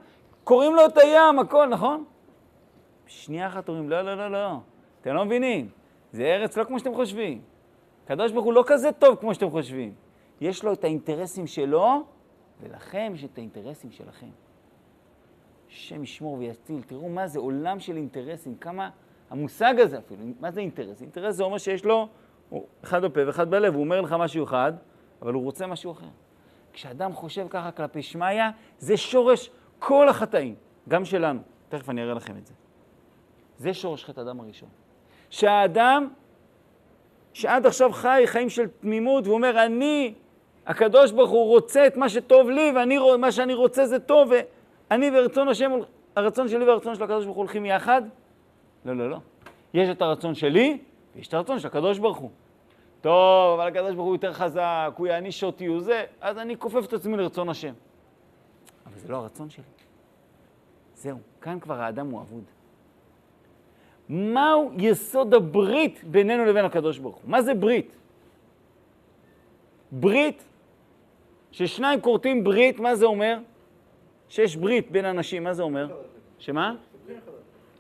קוראים 0.50 0.76
לו 0.76 0.86
את 0.86 0.98
הים, 0.98 1.40
הכל, 1.40 1.68
נכון? 1.68 2.06
שנייה 3.08 3.48
אחת 3.48 3.70
אומרים, 3.70 3.90
לא, 3.90 4.02
לא, 4.02 4.16
לא, 4.16 4.32
לא. 4.32 4.58
אתם 5.02 5.14
לא 5.14 5.26
מבינים. 5.26 5.70
זה 6.12 6.24
ארץ 6.24 6.58
לא 6.58 6.64
כמו 6.64 6.80
שאתם 6.80 6.94
חושבים. 6.94 7.42
הקדוש 8.06 8.32
ברוך 8.32 8.46
הוא 8.46 8.54
לא 8.54 8.64
כזה 8.68 8.92
טוב 8.92 9.16
כמו 9.16 9.34
שאתם 9.34 9.50
חושבים. 9.50 9.94
יש 10.42 10.64
לו 10.64 10.74
את 10.74 10.84
האינטרסים 10.84 11.48
שלו, 11.48 12.04
ולכם 12.62 13.12
יש 13.16 13.24
את 13.24 13.38
האינטרסים 13.38 13.92
שלכם. 13.92 14.30
השם 15.70 16.04
ישמור 16.04 16.34
ויציל. 16.34 16.82
תראו 16.82 17.10
מה 17.10 17.28
זה 17.28 17.40
עולם 17.40 17.80
של 17.80 17.96
אינטרסים, 17.96 18.56
כמה 18.56 18.90
המושג 19.30 19.74
הזה 19.80 19.98
אפילו, 19.98 20.22
מה 20.40 20.52
זה 20.52 20.60
אינטרס? 20.60 21.02
אינטרס 21.02 21.36
זה 21.36 21.44
אומר 21.44 21.58
שיש 21.58 21.86
לו 21.86 22.08
אחד 22.84 23.02
בפה 23.02 23.20
ואחד 23.28 23.50
בלב, 23.50 23.74
הוא 23.74 23.84
אומר 23.84 24.02
לך 24.02 24.14
משהו 24.14 24.44
אחד, 24.44 24.74
אבל 25.22 25.34
הוא 25.34 25.44
רוצה 25.44 25.68
משהו 25.68 25.92
אחר. 25.92 26.10
כשאדם 26.74 27.14
חושב 27.14 27.48
ככה 27.50 27.72
כלפי 27.72 28.02
שמיא, 28.02 28.44
זה 28.80 28.98
שורש 28.98 29.52
כל 29.80 30.10
החטאים, 30.10 30.56
גם 30.90 31.06
שלנו. 31.06 31.40
תכף 31.70 31.90
אני 31.90 32.04
אראה 32.04 32.14
לכם 32.14 32.38
את 32.38 32.48
זה. 32.48 32.54
זה 33.58 33.74
שורש 33.74 34.06
חטא 34.06 34.22
אדם 34.22 34.40
הראשון. 34.40 34.70
שהאדם, 35.30 36.08
שעד 37.34 37.66
עכשיו 37.66 37.92
חי 37.92 38.24
חיים 38.26 38.50
של 38.50 38.68
תמימות, 38.68 39.24
והוא 39.24 39.36
אומר, 39.36 39.66
אני, 39.66 40.14
הקדוש 40.68 41.12
ברוך 41.12 41.30
הוא 41.30 41.48
רוצה 41.48 41.88
את 41.88 41.98
מה 41.98 42.10
שטוב 42.10 42.50
לי, 42.50 42.74
ומה 43.14 43.32
שאני 43.32 43.54
רוצה 43.54 43.86
זה 43.86 44.00
טוב, 44.00 44.32
ואני 44.90 45.12
ורצון 45.14 45.48
השם, 45.48 45.72
הרצון 46.16 46.48
שלי 46.48 46.66
והרצון 46.66 46.96
של 46.96 47.04
הקדוש 47.04 47.26
ברוך 47.26 47.38
הוא 47.38 47.44
הולכים 47.44 47.66
יחד? 47.66 48.02
לא, 48.86 48.98
לא, 48.98 49.10
לא. 49.10 49.18
יש 49.74 49.90
את 49.90 50.02
הרצון 50.02 50.36
שלי, 50.36 50.78
ויש 51.16 51.28
את 51.28 51.34
הרצון 51.34 51.60
של 51.60 51.68
הקדוש 51.68 52.00
ברוך 52.00 52.18
הוא. 52.18 52.30
טוב, 53.02 53.60
אבל 53.60 53.68
הקדוש 53.68 53.96
ברוך 53.96 54.08
הוא 54.08 54.16
יותר 54.16 54.34
חזק, 54.34 54.94
הוא 54.98 55.08
יעניש 55.08 55.44
אותי, 55.44 55.66
הוא 55.66 55.80
זה, 55.80 56.04
אז 56.22 56.38
אני 56.38 56.58
כופף 56.58 56.86
את 56.86 56.94
עצמי 56.94 57.18
לרצון 57.18 57.50
השם. 57.50 57.74
זה 59.00 59.08
לא 59.08 59.18
הרצון 59.18 59.50
שלי. 59.50 59.64
זהו, 60.96 61.18
כאן 61.42 61.60
כבר 61.60 61.82
האדם 61.82 62.10
הוא 62.10 62.22
אבוד. 62.22 62.44
מהו 64.10 64.72
יסוד 64.78 65.34
הברית 65.34 66.04
בינינו 66.04 66.46
לבין 66.46 66.66
הקדוש 66.66 66.98
ברוך 66.98 67.16
הוא? 67.16 67.24
מה 67.32 67.42
זה 67.42 67.54
ברית? 67.54 67.96
ברית, 69.92 70.44
ששניים 71.52 72.02
כורתים 72.02 72.44
ברית, 72.44 72.80
מה 72.80 72.96
זה 72.96 73.06
אומר? 73.06 73.40
שיש 74.30 74.56
ברית 74.56 74.92
בין 74.92 75.06
אנשים, 75.06 75.44
מה 75.44 75.54
זה 75.54 75.64
אומר? 75.64 75.88
שמה? 76.40 76.76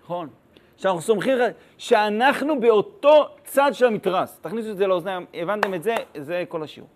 נכון. 0.03 0.29
שאנחנו 0.77 1.01
סומכים, 1.01 1.38
שאנחנו 1.77 2.60
באותו 2.60 3.27
צד 3.43 3.71
של 3.73 3.86
המתרס. 3.86 4.39
תכניסו 4.39 4.71
את 4.71 4.77
זה 4.77 4.88
לאוזניים, 4.88 5.25
הבנתם 5.34 5.73
את 5.73 5.84
זה? 5.84 5.95
זה 6.17 6.43
כל 6.49 6.63
השיעור. 6.63 6.89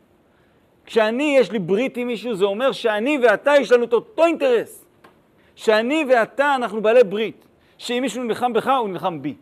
כשאני, 0.86 1.36
יש 1.40 1.52
לי 1.52 1.60
ברית 1.60 1.98
עם 1.98 2.08
מישהו, 2.08 2.36
זה 2.36 2.46
אומר 2.46 2.72
שאני 2.72 3.20
ואתה, 3.24 3.52
יש 3.60 3.72
לנו 3.72 3.86
את 3.86 3.94
אותו 3.94 4.26
אינטרס. 4.26 4.86
שאני 5.56 6.06
ואתה, 6.10 6.56
אנחנו 6.56 6.82
בעלי 6.82 7.04
ברית. 7.04 7.46
שאם 7.78 8.00
מישהו 8.02 8.24
נלחם 8.24 8.54
בך, 8.54 8.68
הוא 8.68 8.90
נלחם 8.90 9.22
בי. 9.22 9.36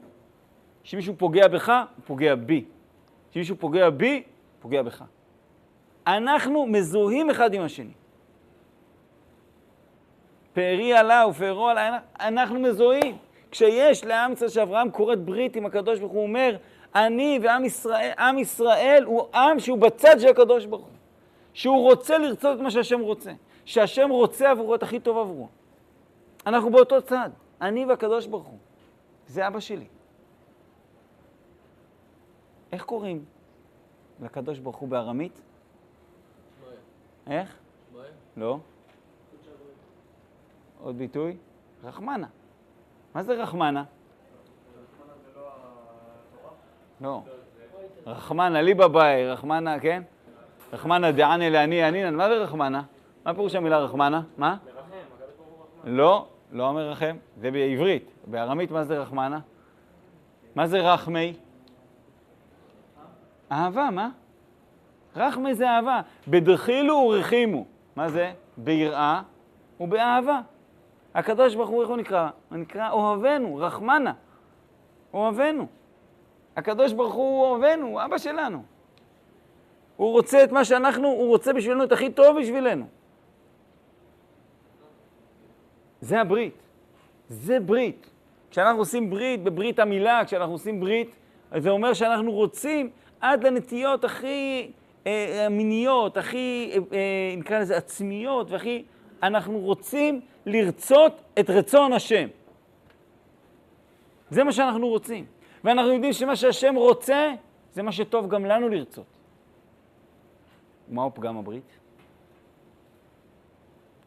שמישהו 0.84 1.14
פוגע 1.18 1.48
בך, 1.48 1.70
הוא 1.70 2.04
פוגע 2.06 2.36
בי. 2.36 2.66
שמישהו 3.32 3.56
פוגע 3.56 3.90
בי, 3.90 4.24
פוגע 4.60 4.82
בך. 4.82 5.04
אנחנו 6.08 6.66
מזוהים 6.66 7.30
אחד 7.30 7.54
עם 7.54 7.62
השני. 7.62 7.92
פארי 10.54 10.94
עלה 10.94 11.26
ופארו 11.30 11.70
עלה, 11.70 12.00
אנחנו 12.20 12.60
מזוהים. 12.60 13.18
כשיש 13.52 14.04
ישראל 14.04 14.50
שאברהם 14.50 14.92
כורת 14.92 15.20
ברית 15.20 15.56
עם 15.56 15.66
הקדוש 15.66 16.00
ברוך 16.00 16.12
הוא, 16.12 16.24
אומר, 16.24 16.56
אני 16.96 17.40
ועם 17.44 17.66
ישראל, 17.66 18.12
עם 18.20 18.40
ישראל 18.40 19.04
הוא 19.06 19.28
עם 19.34 19.60
שהוא 19.60 19.78
בצד 19.78 20.20
של 20.20 20.28
הקדוש 20.28 20.66
ברוך 20.66 20.82
הוא. 20.82 21.01
שהוא 21.54 21.90
רוצה 21.90 22.18
לרצות 22.18 22.58
את 22.58 22.62
מה 22.62 22.72
שהשם 22.72 23.00
רוצה. 23.00 23.32
שהשם 23.66 24.10
רוצה 24.10 24.52
עבורו 24.52 24.76
את 24.76 24.84
הכי 24.84 25.00
טוב 25.00 25.18
עבורו. 25.18 25.48
אנחנו 26.48 26.72
באותו 26.72 27.02
צד, 27.02 27.30
אני 27.62 27.86
והקדוש 27.86 28.28
ברוך 28.28 28.48
הוא. 28.48 28.58
זה 29.28 29.48
אבא 29.48 29.60
שלי. 29.60 29.86
איך 32.72 32.84
קוראים 32.84 33.26
לקדוש 34.22 34.60
ברוך 34.60 34.78
הוא 34.78 34.90
בארמית? 34.90 35.42
איך? 37.28 37.58
לא. 38.38 38.60
עוד 40.84 40.98
ביטוי? 40.98 41.38
רחמנה. 41.84 42.28
מה 43.16 43.24
זה 43.24 43.34
רחמנה? 43.34 43.84
לא. 47.02 47.22
רחמנה, 48.06 48.62
ליבא 48.62 48.88
באי, 48.88 49.28
רחמנה, 49.28 49.80
כן? 49.80 50.04
רחמנה 50.74 51.12
דענה 51.12 51.50
לעני 51.50 51.84
ענינן, 51.84 52.16
מה 52.16 52.30
זה 52.30 52.36
רחמנה? 52.36 52.82
מה 53.26 53.34
פירוש 53.34 53.56
המילה 53.56 53.80
רחמנה? 53.80 54.22
מה? 54.38 54.58
לא, 55.84 56.28
לא 56.52 56.70
המרחם, 56.70 57.16
זה 57.38 57.52
בעברית. 57.52 58.12
בארמית 58.28 58.72
מה 58.72 58.84
זה 58.84 59.00
רחמנה? 59.00 59.40
מה 60.56 60.68
זה 60.68 60.80
רחמי? 60.80 61.34
אהבה, 63.52 63.90
מה? 63.92 64.10
רחמי 65.16 65.56
זה 65.56 65.70
אהבה. 65.70 66.02
בדחילו 66.28 66.96
ורחימו. 66.96 67.66
מה 67.96 68.10
זה? 68.10 68.32
ביראה 68.58 69.22
ובאהבה. 69.80 70.42
הקדוש 71.16 71.56
ברוך 71.56 71.70
הוא, 71.70 71.82
איך 71.82 71.90
הוא 71.90 71.98
נקרא? 71.98 72.30
הוא 72.50 72.58
נקרא 72.58 72.92
אוהבינו, 72.92 73.56
רחמנה. 73.56 74.14
אוהבינו. 75.14 75.68
הקדוש 76.56 76.94
ברוך 76.94 77.14
הוא 77.14 77.46
אוהבינו, 77.46 77.88
הוא 77.88 78.02
אבא 78.06 78.18
שלנו. 78.18 78.64
הוא 80.02 80.12
רוצה 80.12 80.44
את 80.44 80.52
מה 80.52 80.66
שאנחנו, 80.66 81.08
הוא 81.08 81.28
רוצה 81.28 81.54
בשבילנו 81.54 81.84
את 81.84 81.92
הכי 81.92 82.12
טוב 82.12 82.40
בשבילנו. 82.40 82.86
זה 86.02 86.22
הברית. 86.22 86.54
זה 87.30 87.60
ברית. 87.60 88.10
כשאנחנו 88.52 88.80
עושים 88.80 89.10
ברית, 89.10 89.44
בברית 89.44 89.80
המילה, 89.80 90.22
כשאנחנו 90.26 90.54
עושים 90.54 90.80
ברית, 90.80 91.16
זה 91.58 91.70
אומר 91.70 91.94
שאנחנו 91.94 92.32
רוצים 92.32 92.90
עד 93.20 93.44
לנטיות 93.44 94.04
הכי 94.04 94.72
אה, 95.08 95.48
מיניות, 95.50 96.18
הכי, 96.18 96.72
אה, 96.94 97.36
נקרא 97.38 97.60
לזה 97.60 97.78
עצמיות, 97.78 98.52
והכי, 98.52 98.84
אנחנו 99.24 99.60
רוצים 99.60 100.22
לרצות 100.46 101.22
את 101.40 101.50
רצון 101.50 101.94
השם. 101.94 102.28
זה 104.30 104.44
מה 104.44 104.52
שאנחנו 104.52 104.88
רוצים. 104.88 105.26
ואנחנו 105.64 105.92
יודעים 105.92 106.14
שמה 106.14 106.36
שהשם 106.36 106.76
רוצה, 106.76 107.34
זה 107.74 107.84
מה 107.84 107.92
שטוב 107.92 108.30
גם 108.30 108.46
לנו 108.46 108.70
לרצות. 108.70 109.11
מהו 110.92 111.12
פגם 111.14 111.38
הברית? 111.38 111.78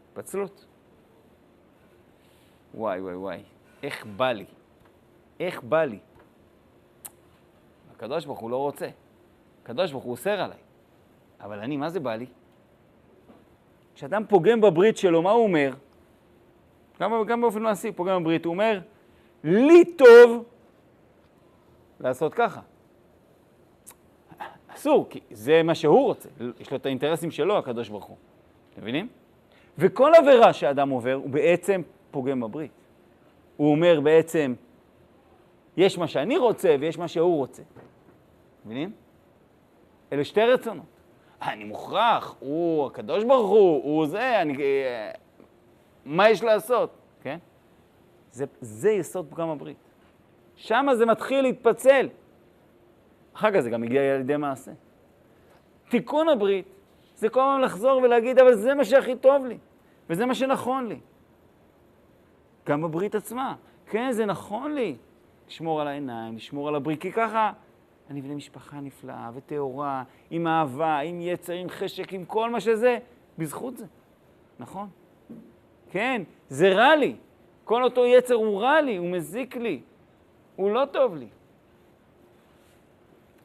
התפצלות. 0.09 0.65
וואי, 2.75 3.01
וואי, 3.01 3.15
וואי, 3.15 3.43
איך 3.83 4.07
בא 4.07 4.33
לי. 4.33 4.45
איך 5.41 5.63
בא 5.63 5.85
לי. 5.85 5.99
הקדוש 7.97 8.25
ברוך 8.25 8.39
הוא 8.39 8.51
לא 8.51 8.57
רוצה. 8.57 8.89
הקדוש 9.63 9.93
ברוך 9.93 10.05
הוא 10.05 10.13
אוסר 10.13 10.41
עליי. 10.41 10.59
אבל 11.41 11.59
אני, 11.59 11.77
מה 11.77 11.91
זה 11.91 12.01
בא 12.01 12.15
לי? 12.15 12.27
כשאדם 13.95 14.27
פוגם 14.29 14.61
בברית 14.61 14.97
שלו, 14.97 15.23
מה 15.23 15.31
הוא 15.31 15.43
אומר? 15.43 15.75
גם, 17.01 17.13
גם 17.27 17.41
באופן 17.41 17.63
מעשי, 17.63 17.93
פוגם 17.93 18.23
בברית, 18.23 18.45
הוא 18.45 18.55
אומר, 18.55 18.81
לי 19.45 19.85
טוב 19.85 20.45
לעשות 22.01 22.35
ככה. 22.35 22.61
אסור, 24.85 25.07
כי 25.11 25.21
זה 25.31 25.63
מה 25.63 25.75
שהוא 25.75 26.05
רוצה. 26.05 26.29
יש 26.61 26.71
לו 26.71 26.77
את 26.77 26.87
האינטרסים 26.87 27.31
שלו, 27.31 27.59
הקדוש 27.59 27.89
ברוך 27.89 28.05
הוא. 28.05 28.17
אתם 28.73 28.83
מבינים? 28.83 29.09
וכל 29.79 30.13
עבירה 30.15 30.53
שאדם 30.53 30.91
עובר, 30.91 31.13
הוא 31.13 31.31
בעצם 31.31 31.83
פוגם 32.11 32.41
בברית. 32.41 32.71
הוא 33.57 33.71
אומר 33.71 34.01
בעצם, 34.01 34.55
יש 35.77 35.99
מה 35.99 36.09
שאני 36.09 36.37
רוצה 36.37 36.77
ויש 36.81 36.99
מה 36.99 37.09
שהוא 37.09 37.37
רוצה. 37.37 37.63
מבינים? 38.65 38.93
אלה 40.13 40.25
שתי 40.25 40.41
רצונות. 40.41 40.87
אני 41.43 41.65
מוכרח, 41.65 42.37
הוא 42.41 42.87
הקדוש 42.87 43.25
ברוך 43.25 43.51
הוא, 43.51 43.83
הוא 43.85 44.07
זה, 44.07 44.43
אני... 44.43 44.63
אה, 44.63 45.11
מה 46.05 46.31
יש 46.31 46.43
לעשות, 46.43 46.91
כן? 47.23 47.39
זה, 48.31 48.45
זה 48.61 48.91
יסוד 48.91 49.27
פגם 49.31 49.49
הברית. 49.49 49.77
שם 50.57 50.87
זה 50.95 51.07
מתחיל 51.07 51.43
להתפצל. 51.43 52.09
אחר 53.35 53.51
כך 53.53 53.61
זה 53.61 53.71
גם 53.71 53.83
הגיע 53.83 54.15
על 54.15 54.21
ידי 54.21 54.37
מעשה. 54.37 54.73
תיקון 55.89 56.29
הברית 56.29 56.67
זה 57.17 57.29
כל 57.29 57.41
הזמן 57.41 57.61
לחזור 57.61 58.03
ולהגיד, 58.03 58.39
אבל 58.39 58.55
זה 58.55 58.75
מה 58.75 58.85
שהכי 58.85 59.17
טוב 59.17 59.47
לי, 59.47 59.59
וזה 60.11 60.27
מה 60.27 60.35
שנכון 60.35 60.87
לי. 60.87 60.99
גם 62.67 62.83
בברית 62.83 63.15
עצמה. 63.15 63.55
כן, 63.87 64.13
זה 64.13 64.27
נכון 64.27 64.75
לי 64.75 64.97
לשמור 65.49 65.81
על 65.81 65.89
העיניים, 65.89 66.37
לשמור 66.37 66.69
על 66.69 66.75
הברית, 66.75 67.01
כי 67.01 67.13
ככה 67.13 67.53
אני 68.11 68.21
אבנה 68.21 68.35
משפחה 68.35 68.81
נפלאה 68.81 69.31
וטהורה, 69.35 70.03
עם 70.31 70.47
אהבה, 70.47 70.99
עם 70.99 71.21
יצר, 71.21 71.53
עם 71.53 71.69
חשק, 71.69 72.13
עם 72.13 72.25
כל 72.25 72.51
מה 72.51 72.61
שזה, 72.61 72.99
בזכות 73.39 73.77
זה, 73.77 73.87
נכון? 74.59 74.89
כן, 75.91 76.23
זה 76.49 76.69
רע 76.69 76.97
לי. 76.97 77.17
כל 77.65 77.85
אותו 77.85 78.07
יצר 78.07 78.35
הוא 78.35 78.61
רע 78.61 78.81
לי, 78.81 78.97
הוא 78.97 79.11
מזיק 79.11 79.57
לי, 79.57 79.81
הוא 80.57 80.71
לא 80.71 80.85
טוב 80.93 81.15
לי. 81.17 81.29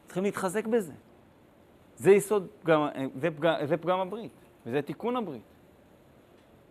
צריכים 0.10 0.24
להתחזק 0.24 0.68
בזה. 0.68 0.94
זה 1.96 2.12
יסוד, 2.12 2.48
פגם, 2.64 2.88
זה, 3.16 3.32
פגם, 3.32 3.54
זה 3.66 3.78
פגם 3.78 4.00
הברית, 4.00 4.32
וזה 4.66 4.82
תיקון 4.82 5.16
הברית. 5.16 5.42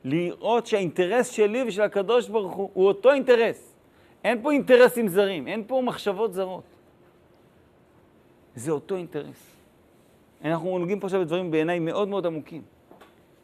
לראות 0.05 0.67
שהאינטרס 0.67 1.31
שלי 1.31 1.63
ושל 1.69 1.83
הקדוש 1.83 2.29
ברוך 2.29 2.55
הוא 2.55 2.71
הוא 2.73 2.89
אותו 2.89 3.13
אינטרס. 3.13 3.75
אין 4.25 4.43
פה 4.43 4.53
אינטרסים 4.53 5.09
זרים, 5.09 5.49
אין 5.49 5.65
פה 5.67 5.83
מחשבות 5.85 6.33
זרות. 6.33 6.65
זה 8.55 8.71
אותו 8.71 8.97
אינטרס. 8.97 9.57
אנחנו 10.45 10.79
נוגעים 10.79 11.01
פה 11.01 11.07
עכשיו 11.07 11.21
בדברים 11.21 11.51
בעיניי 11.51 11.79
מאוד 11.79 12.09
מאוד 12.09 12.27
עמוקים. 12.27 12.63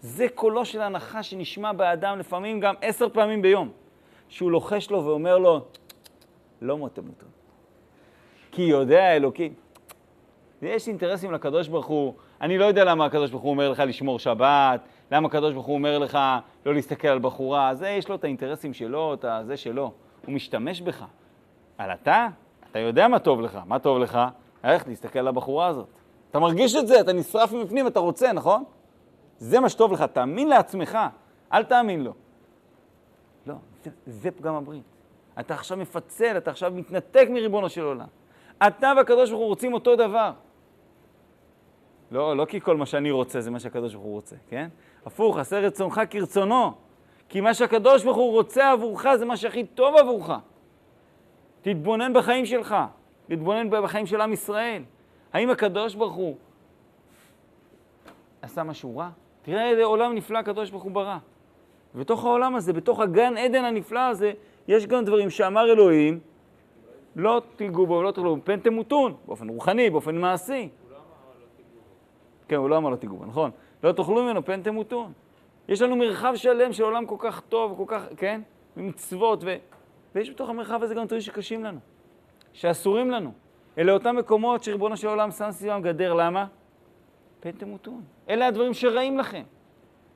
זה 0.00 0.26
קולו 0.34 0.64
של 0.64 0.80
הנחש 0.80 1.30
שנשמע 1.30 1.72
באדם 1.72 2.18
לפעמים 2.18 2.60
גם 2.60 2.74
עשר 2.80 3.08
פעמים 3.08 3.42
ביום, 3.42 3.70
שהוא 4.28 4.50
לוחש 4.50 4.90
לו 4.90 5.04
ואומר 5.04 5.38
לו, 5.38 5.64
לא 6.62 6.78
מות 6.78 6.94
תמותו. 6.94 7.26
כי 8.52 8.62
יודע 8.62 9.04
האלוקים. 9.04 9.54
ויש 10.64 10.88
אינטרסים 10.88 11.32
לקדוש 11.32 11.68
ברוך 11.68 11.86
הוא. 11.86 12.14
אני 12.40 12.58
לא 12.58 12.64
יודע 12.64 12.84
למה 12.84 13.04
הקדוש 13.04 13.30
ברוך 13.30 13.42
הוא 13.42 13.50
אומר 13.50 13.70
לך 13.70 13.82
לשמור 13.86 14.18
שבת, 14.18 14.80
למה 15.10 15.26
הקדוש 15.28 15.54
ברוך 15.54 15.66
הוא 15.66 15.74
אומר 15.74 15.98
לך 15.98 16.18
לא 16.66 16.74
להסתכל 16.74 17.08
על 17.08 17.18
בחורה. 17.18 17.74
זה, 17.74 17.88
יש 17.88 18.08
לו 18.08 18.14
את 18.14 18.24
האינטרסים 18.24 18.72
שלו, 18.72 19.14
את 19.14 19.24
הזה 19.24 19.56
שלו. 19.56 19.92
הוא 20.26 20.34
משתמש 20.34 20.80
בך. 20.80 21.04
אבל 21.78 21.92
אתה, 21.92 22.28
אתה 22.70 22.78
יודע 22.78 23.08
מה 23.08 23.18
טוב 23.18 23.40
לך. 23.40 23.58
מה 23.66 23.78
טוב 23.78 23.98
לך? 23.98 24.18
איך 24.64 24.88
להסתכל 24.88 25.18
על 25.18 25.28
הבחורה 25.28 25.66
הזאת. 25.66 25.86
אתה 26.30 26.38
מרגיש 26.38 26.76
את 26.76 26.86
זה, 26.86 27.00
אתה 27.00 27.12
נשרף 27.12 27.52
מבפנים, 27.52 27.86
אתה 27.86 28.00
רוצה, 28.00 28.32
נכון? 28.32 28.64
זה 29.38 29.60
מה 29.60 29.68
שטוב 29.68 29.92
לך, 29.92 30.02
תאמין 30.02 30.48
לעצמך, 30.48 30.98
אל 31.52 31.64
תאמין 31.64 32.04
לו. 32.04 32.12
לא, 33.46 33.54
זה, 33.84 33.90
זה 34.06 34.30
פגם 34.30 34.54
הברית. 34.54 34.84
אתה 35.40 35.54
עכשיו 35.54 35.78
מפצל, 35.78 36.36
אתה 36.36 36.50
עכשיו 36.50 36.72
מתנתק 36.74 37.26
מריבונו 37.30 37.68
של 37.68 37.82
עולם. 37.82 38.06
אתה 38.66 38.92
והקדוש 38.96 39.30
ברוך 39.30 39.40
הוא 39.40 39.48
רוצים 39.48 39.74
אותו 39.74 39.96
דבר. 39.96 40.32
לא, 42.10 42.36
לא 42.36 42.44
כי 42.44 42.60
כל 42.60 42.76
מה 42.76 42.86
שאני 42.86 43.10
רוצה 43.10 43.40
זה 43.40 43.50
מה 43.50 43.60
שהקדוש 43.60 43.94
ברוך 43.94 44.04
הוא 44.04 44.12
רוצה, 44.12 44.36
כן? 44.48 44.68
הפוך, 45.06 45.38
עשה 45.38 45.58
רצונך 45.60 46.00
כרצונו. 46.10 46.72
כי 47.28 47.40
מה 47.40 47.54
שהקדוש 47.54 48.04
ברוך 48.04 48.16
הוא 48.16 48.32
רוצה 48.32 48.70
עבורך 48.70 49.06
זה 49.16 49.24
מה 49.24 49.36
שהכי 49.36 49.64
טוב 49.64 49.96
עבורך. 49.96 50.30
תתבונן 51.62 52.12
בחיים 52.12 52.46
שלך, 52.46 52.76
תתבונן 53.26 53.70
בחיים 53.70 54.06
של 54.06 54.20
עם 54.20 54.32
ישראל. 54.32 54.82
האם 55.32 55.50
הקדוש 55.50 55.94
ברוך 55.94 56.14
הוא 56.14 56.36
עשה 58.42 58.62
משהו 58.62 58.96
רע? 58.96 59.08
תראה 59.42 59.70
איזה 59.70 59.84
עולם 59.84 60.14
נפלא 60.14 60.38
הקדוש 60.38 60.70
ברוך 60.70 60.82
הוא 60.82 60.92
ברא. 60.92 61.18
ובתוך 61.94 62.24
העולם 62.24 62.56
הזה, 62.56 62.72
בתוך 62.72 63.00
הגן 63.00 63.36
עדן 63.36 63.64
הנפלא 63.64 64.00
הזה, 64.00 64.32
יש 64.68 64.86
גם 64.86 65.04
דברים 65.04 65.30
שאמר 65.30 65.72
אלוהים, 65.72 66.20
לא 67.16 67.42
תיגעו 67.56 67.86
בו, 67.86 68.02
לא 68.02 68.10
תאכלו, 68.10 68.36
פן 68.44 68.60
תמותון, 68.60 69.14
באופן 69.26 69.48
רוחני, 69.48 69.90
באופן 69.90 70.16
מעשי. 70.16 70.68
כן, 72.48 72.56
הוא 72.56 72.70
לא 72.70 72.76
אמר 72.76 72.90
לא 72.90 72.96
תיגעו 72.96 73.16
בו, 73.16 73.24
נכון. 73.24 73.50
לא 73.84 73.92
תאכלו 73.92 74.24
ממנו, 74.24 74.44
פן 74.44 74.62
תמותון. 74.62 75.12
יש 75.68 75.82
לנו 75.82 75.96
מרחב 75.96 76.32
שלם 76.36 76.72
של 76.72 76.82
עולם 76.82 77.06
כל 77.06 77.16
כך 77.18 77.40
טוב, 77.40 77.74
כל 77.76 77.84
כך, 77.86 78.02
כן? 78.16 78.40
ומצוות, 78.76 79.44
ו... 79.44 79.56
ויש 80.14 80.30
בתוך 80.30 80.48
המרחב 80.48 80.82
הזה 80.82 80.94
גם 80.94 81.04
דברים 81.04 81.20
שקשים 81.20 81.64
לנו, 81.64 81.78
שאסורים 82.52 83.10
לנו. 83.10 83.32
אלה 83.78 83.92
אותם 83.92 84.16
מקומות 84.16 84.64
שריבונו 84.64 84.96
של 84.96 85.08
עולם 85.08 85.30
שם 85.30 85.50
סביבם 85.50 85.82
גדר, 85.82 86.14
למה? 86.14 86.46
פן 87.40 87.52
תמותון. 87.52 88.02
אלה 88.28 88.46
הדברים 88.46 88.74
שרעים 88.74 89.18
לכם. 89.18 89.42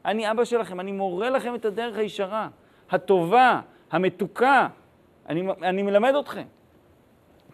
אני 0.04 0.30
אבא 0.30 0.44
שלכם, 0.44 0.80
אני 0.80 0.92
מורה 0.92 1.30
לכם 1.30 1.54
את 1.54 1.64
הדרך 1.64 1.96
הישרה, 1.96 2.48
הטובה, 2.90 3.60
המתוקה. 3.90 4.68
אני, 5.28 5.46
אני 5.62 5.82
מלמד 5.82 6.14
אתכם. 6.14 6.46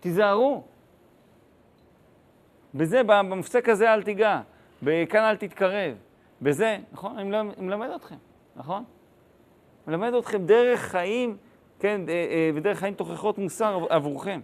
תיזהרו. 0.00 0.62
בזה, 2.74 3.02
במפסק 3.02 3.68
הזה 3.68 3.94
אל 3.94 4.02
תיגע, 4.02 4.40
כאן 5.08 5.22
אל 5.24 5.36
תתקרב. 5.36 5.96
בזה, 6.42 6.78
נכון? 6.92 7.18
אני 7.18 7.28
מלמד 7.58 7.88
אתכם, 7.96 8.16
נכון? 8.56 8.84
מלמד 9.86 10.14
אתכם 10.14 10.46
דרך 10.46 10.80
חיים, 10.80 11.36
כן, 11.78 12.00
אה, 12.08 12.14
אה, 12.14 12.50
ודרך 12.54 12.78
חיים 12.78 12.94
תוכחות 12.94 13.38
מוסר 13.38 13.86
עבורכם. 13.88 14.40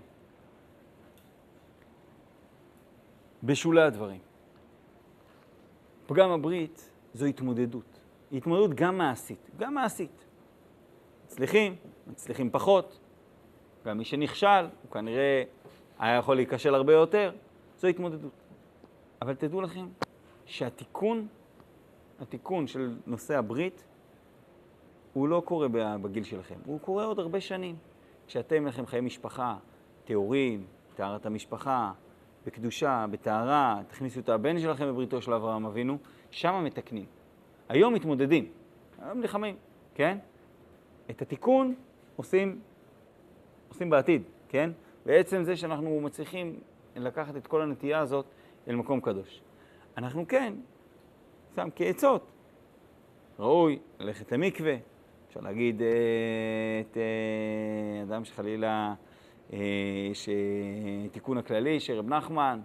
בשולי 3.43 3.83
הדברים. 3.83 4.21
פגם 6.07 6.31
הברית 6.31 6.91
זו 7.15 7.27
התמודדות. 7.27 8.01
התמודדות 8.33 8.75
גם 8.75 8.99
מעשית, 8.99 9.51
גם 9.59 9.75
מעשית. 9.75 10.25
מצליחים, 11.27 11.77
מצליחים 12.07 12.51
פחות. 12.51 12.99
גם 13.85 13.99
מי 13.99 14.05
שנכשל, 14.05 14.67
הוא 14.83 14.91
כנראה 14.93 15.43
היה 15.99 16.17
יכול 16.17 16.37
להיכשל 16.37 16.75
הרבה 16.75 16.93
יותר. 16.93 17.33
זו 17.79 17.89
התמודדות. 17.89 18.33
אבל 19.23 19.35
תדעו 19.35 19.61
לכם 19.61 19.87
שהתיקון, 20.51 21.27
התיקון 22.21 22.67
של 22.67 22.97
נושא 23.07 23.39
הברית, 23.39 23.85
הוא 25.13 25.29
לא 25.29 25.43
קורה 25.45 25.69
בגיל 26.03 26.25
שלכם, 26.25 26.55
הוא 26.65 26.81
קורה 26.81 27.05
עוד 27.05 27.19
הרבה 27.19 27.41
שנים. 27.41 27.77
כשאתם 28.27 28.67
לכם 28.67 28.87
חיי 28.87 29.01
משפחה, 29.01 29.57
טהורים, 30.05 30.67
טהרת 30.95 31.27
המשפחה, 31.27 31.93
בקדושה, 32.47 33.07
בטהרה, 33.11 33.81
תכניסו 33.89 34.21
את 34.21 34.29
הבן 34.29 34.59
שלכם 34.59 34.87
בבריתו 34.87 35.23
של 35.23 35.33
אברהם 35.33 35.67
אבינו, 35.67 35.99
שם 36.31 36.65
מתקנים. 36.65 37.07
היום 37.69 37.95
מתמודדים, 37.95 38.53
היום 38.99 39.21
נלחמים, 39.21 39.57
כן? 39.95 40.19
את 41.11 41.23
התיקון 41.23 41.75
עושים, 42.17 42.61
עושים 43.69 43.91
בעתיד, 43.91 44.23
כן? 44.49 44.71
בעצם 45.07 45.45
זה 45.45 45.57
שאנחנו 45.57 46.01
מצליחים 46.01 46.61
לקחת 46.97 47.37
את 47.37 47.47
כל 47.47 47.63
הנטייה 47.63 47.99
הזאת 47.99 48.27
אל 48.69 48.75
מקום 48.75 49.01
קדוש. 49.01 49.43
אנחנו 49.97 50.29
כן, 50.29 50.53
שם 51.57 51.69
כעצות, 51.77 52.31
ראוי 53.39 53.79
ללכת 53.99 54.33
למקווה, 54.33 54.75
אפשר 55.29 55.41
להגיד 55.41 55.83
אה, 55.83 55.89
את 56.81 56.97
אה, 56.97 58.03
אדם 58.03 58.25
שחלילה, 58.25 58.95
אה, 59.53 59.59
תיקון 61.13 61.39
הכללי 61.39 61.81
של 61.81 61.99
רב 61.99 62.09
נחמן, 62.09 62.61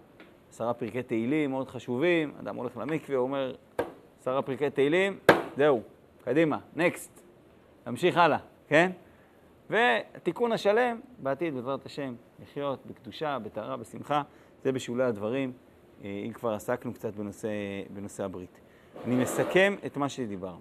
עשרה 0.50 0.74
פרקי 0.74 1.04
תהילים 1.04 1.52
מאוד 1.52 1.68
חשובים, 1.68 2.34
אדם 2.40 2.56
הולך 2.56 2.78
למקווה, 2.78 3.18
אומר, 3.18 3.56
עשרה 4.20 4.42
פרקי 4.42 4.70
תהילים, 4.70 5.20
זהו, 5.58 5.82
קדימה, 6.24 6.58
נקסט, 6.76 7.22
נמשיך 7.88 8.18
הלאה, 8.18 8.38
כן? 8.68 8.92
ותיקון 9.70 10.52
השלם, 10.52 11.00
בעתיד, 11.20 11.54
בעזרת 11.54 11.86
השם, 11.86 12.16
לחיות 12.44 12.86
בקדושה, 12.86 13.40
בטהרה, 13.40 13.78
בשמחה, 13.78 14.22
זה 14.64 14.72
בשולי 14.72 15.04
הדברים, 15.04 15.52
אם 16.28 16.32
כבר 16.34 16.54
עסקנו 16.54 16.94
קצת 16.94 17.15
בנושא, 17.15 17.50
בנושא 17.94 18.24
הברית. 18.24 18.60
אני 19.06 19.15
מסכם 19.15 19.76
את 19.86 19.98
מה 19.98 20.10
שדיברנו. 20.10 20.60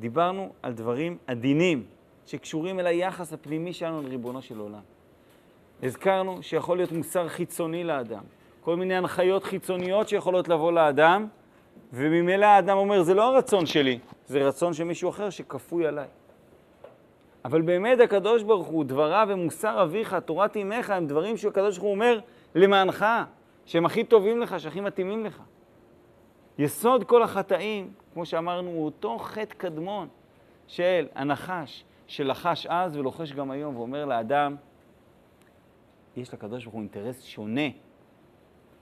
דיברנו 0.00 0.52
על 0.62 0.72
דברים 0.72 1.16
עדינים 1.26 1.84
שקשורים 2.26 2.80
אל 2.80 2.86
היחס 2.86 3.32
הפנימי 3.32 3.72
שלנו 3.72 4.02
לריבונו 4.02 4.42
של 4.42 4.58
עולם. 4.58 4.80
הזכרנו 5.82 6.42
שיכול 6.42 6.76
להיות 6.76 6.92
מוסר 6.92 7.28
חיצוני 7.28 7.84
לאדם, 7.84 8.22
כל 8.60 8.76
מיני 8.76 8.94
הנחיות 8.94 9.44
חיצוניות 9.44 10.08
שיכולות 10.08 10.48
לבוא 10.48 10.72
לאדם, 10.72 11.26
וממילא 11.92 12.46
האדם 12.46 12.76
אומר, 12.76 13.02
זה 13.02 13.14
לא 13.14 13.22
הרצון 13.22 13.66
שלי, 13.66 13.98
זה 14.26 14.38
רצון 14.38 14.74
של 14.74 14.84
מישהו 14.84 15.10
אחר 15.10 15.30
שכפוי 15.30 15.86
עליי. 15.86 16.06
אבל 17.44 17.62
באמת 17.62 18.00
הקדוש 18.00 18.42
ברוך 18.42 18.66
הוא, 18.66 18.84
דבריו 18.84 19.26
ומוסר 19.30 19.82
אביך, 19.82 20.16
תורת 20.24 20.56
אמך, 20.56 20.90
הם 20.90 21.06
דברים 21.06 21.36
שהקדוש 21.36 21.78
ברוך 21.78 21.84
הוא 21.84 21.94
אומר 21.94 22.20
למענך, 22.54 23.06
שהם 23.70 23.86
הכי 23.86 24.04
טובים 24.04 24.40
לך, 24.40 24.60
שהכי 24.60 24.80
מתאימים 24.80 25.24
לך. 25.24 25.42
יסוד 26.58 27.04
כל 27.04 27.22
החטאים, 27.22 27.92
כמו 28.12 28.26
שאמרנו, 28.26 28.70
הוא 28.70 28.84
אותו 28.84 29.18
חטא 29.18 29.54
קדמון 29.54 30.08
של 30.66 31.06
הנחש, 31.14 31.84
שלחש 32.06 32.66
אז 32.66 32.96
ולוחש 32.96 33.32
גם 33.32 33.50
היום, 33.50 33.76
ואומר 33.76 34.04
לאדם, 34.04 34.56
יש 36.16 36.34
לקדוש 36.34 36.64
ברוך 36.64 36.74
הוא 36.74 36.80
אינטרס 36.80 37.22
שונה, 37.22 37.68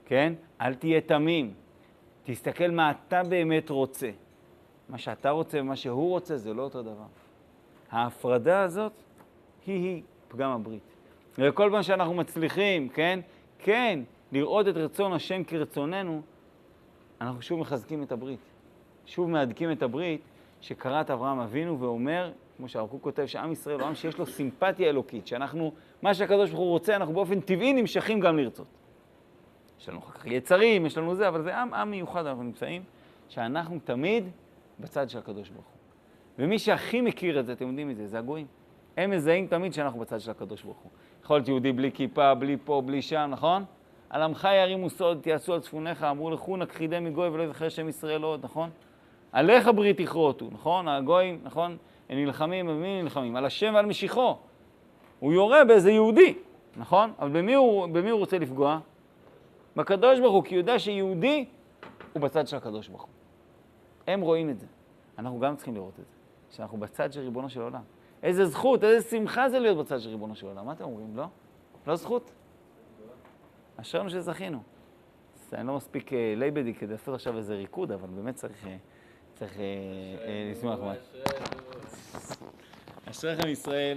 כן? 0.04 0.32
אל 0.60 0.74
תהיה 0.74 1.00
תמים, 1.00 1.54
תסתכל 2.24 2.70
מה 2.70 2.90
אתה 2.90 3.22
באמת 3.22 3.70
רוצה. 3.70 4.10
מה 4.88 4.98
שאתה 4.98 5.30
רוצה 5.30 5.60
ומה 5.60 5.76
שהוא 5.76 6.10
רוצה 6.10 6.36
זה 6.36 6.54
לא 6.54 6.62
אותו 6.62 6.82
דבר. 6.82 7.06
ההפרדה 7.90 8.60
הזאת 8.60 8.92
היא-היא 9.66 10.02
פגם 10.28 10.50
הברית. 10.50 10.94
וכל 11.38 11.68
פעם 11.72 11.82
שאנחנו 11.82 12.14
מצליחים, 12.14 12.88
כן? 12.88 13.20
כן, 13.58 14.00
לראות 14.32 14.68
את 14.68 14.76
רצון 14.76 15.12
השם 15.12 15.44
כרצוננו, 15.44 16.22
אנחנו 17.20 17.42
שוב 17.42 17.60
מחזקים 17.60 18.02
את 18.02 18.12
הברית. 18.12 18.40
שוב 19.06 19.30
מהדקים 19.30 19.72
את 19.72 19.82
הברית 19.82 20.20
שקראת 20.60 21.10
אברהם 21.10 21.38
אבינו 21.38 21.80
ואומר, 21.80 22.32
כמו 22.56 22.68
שהרב 22.68 22.88
קוק 22.88 23.02
כותב, 23.02 23.26
שעם 23.26 23.52
ישראל 23.52 23.80
הוא 23.80 23.88
עם 23.88 23.94
שיש 23.94 24.18
לו 24.18 24.26
סימפתיה 24.26 24.88
אלוקית, 24.88 25.26
שאנחנו, 25.26 25.72
מה 26.02 26.14
שהקדוש 26.14 26.50
ברוך 26.50 26.60
הוא 26.60 26.70
רוצה, 26.70 26.96
אנחנו 26.96 27.14
באופן 27.14 27.40
טבעי 27.40 27.72
נמשכים 27.72 28.20
גם 28.20 28.36
לרצות. 28.36 28.66
יש 29.80 29.88
לנו 29.88 29.98
אחר 29.98 30.12
כך 30.12 30.26
יצרים, 30.26 30.86
יש 30.86 30.98
לנו 30.98 31.14
זה, 31.14 31.28
אבל 31.28 31.42
זה 31.42 31.56
עם, 31.56 31.74
עם 31.74 31.90
מיוחד 31.90 32.26
אנחנו 32.26 32.42
נמצאים, 32.42 32.82
שאנחנו 33.28 33.78
תמיד 33.84 34.24
בצד 34.80 35.10
של 35.10 35.18
הקדוש 35.18 35.50
ברוך 35.50 35.66
הוא. 35.66 35.78
ומי 36.38 36.58
שהכי 36.58 37.00
מכיר 37.00 37.40
את 37.40 37.46
זה, 37.46 37.52
אתם 37.52 37.68
יודעים 37.68 37.88
מזה, 37.88 38.06
זה 38.06 38.18
הגויים. 38.18 38.46
הם 38.96 39.10
מזהים 39.10 39.46
תמיד 39.46 39.72
שאנחנו 39.72 40.00
בצד 40.00 40.20
של 40.20 40.30
הקדוש 40.30 40.62
ברוך 40.62 40.78
הוא. 40.78 40.90
יכול 41.24 41.36
להיות 41.36 41.48
יהודי 41.48 41.72
בלי 41.72 41.92
כיפה, 41.92 42.34
בלי 42.34 42.56
פה, 42.64 42.82
בלי 42.86 43.02
שם, 43.02 43.28
נכון? 43.30 43.64
על 44.10 44.22
עמך 44.22 44.48
ירימו 44.62 44.90
סוד, 44.90 45.18
תיעשו 45.22 45.54
על 45.54 45.60
צפוניך, 45.60 46.02
אמרו 46.02 46.30
לכו 46.30 46.56
נכחידם 46.56 47.04
מגוי 47.04 47.28
ולא 47.28 47.42
יזכר 47.42 47.68
שם 47.68 47.88
ישראל 47.88 48.22
עוד, 48.22 48.44
נכון? 48.44 48.70
עליך 49.32 49.70
ברית 49.74 50.00
יכרותו, 50.00 50.48
נכון? 50.52 50.88
הגויים, 50.88 51.40
נכון? 51.42 51.76
הם 52.08 52.18
נלחמים, 52.18 52.66
במי 52.66 53.02
נלחמים? 53.02 53.36
על 53.36 53.44
השם 53.44 53.72
ועל 53.74 53.86
משיחו. 53.86 54.36
הוא 55.20 55.32
יורה 55.32 55.64
באיזה 55.64 55.90
יהודי, 55.90 56.34
נכון? 56.76 57.12
אבל 57.18 57.28
במי 57.28 57.54
הוא, 57.54 57.86
במי 57.86 58.10
הוא 58.10 58.18
רוצה 58.18 58.38
לפגוע? 58.38 58.78
בקדוש 59.76 60.20
ברוך 60.20 60.34
הוא, 60.34 60.44
כי 60.44 60.54
הוא 60.54 60.60
יודע 60.60 60.78
שיהודי 60.78 61.44
הוא 62.12 62.22
בצד 62.22 62.48
של 62.48 62.56
הקדוש 62.56 62.88
ברוך 62.88 63.02
הוא. 63.02 63.10
הם 64.06 64.20
רואים 64.20 64.50
את 64.50 64.60
זה. 64.60 64.66
אנחנו 65.18 65.40
גם 65.40 65.56
צריכים 65.56 65.74
לראות 65.74 66.00
את 66.00 66.04
זה, 66.08 66.16
שאנחנו 66.56 66.78
בצד 66.78 67.12
של 67.12 67.20
ריבונו 67.20 67.48
של 67.48 67.60
עולם. 67.60 67.82
איזה 68.22 68.46
זכות, 68.46 68.84
איזה 68.84 69.10
שמחה 69.10 69.48
זה 69.48 69.58
להיות 69.58 69.78
בצד 69.78 70.00
של 70.00 70.08
ריבונו 70.08 70.34
של 70.34 70.46
עולם. 70.46 70.66
מה 70.66 70.72
אתם 70.72 70.84
אומרים? 70.84 71.16
לא? 71.16 71.24
לא 71.86 71.96
זכות? 71.96 72.30
אשרנו 73.80 74.10
שזכינו. 74.10 74.62
אני 75.52 75.66
לא 75.66 75.76
מספיק 75.76 76.12
אה, 76.12 76.34
לייבדי 76.36 76.74
כדי 76.74 76.92
לעשות 76.92 77.14
עכשיו 77.14 77.36
איזה 77.36 77.54
ריקוד, 77.54 77.92
אבל 77.92 78.08
באמת 78.08 78.34
צריך, 78.34 78.66
אה, 78.66 78.76
צריך 79.34 79.58
אה, 79.58 80.52
לשמוח. 80.52 80.78
אשריכם 83.10 83.48
ישראל. 83.48 83.96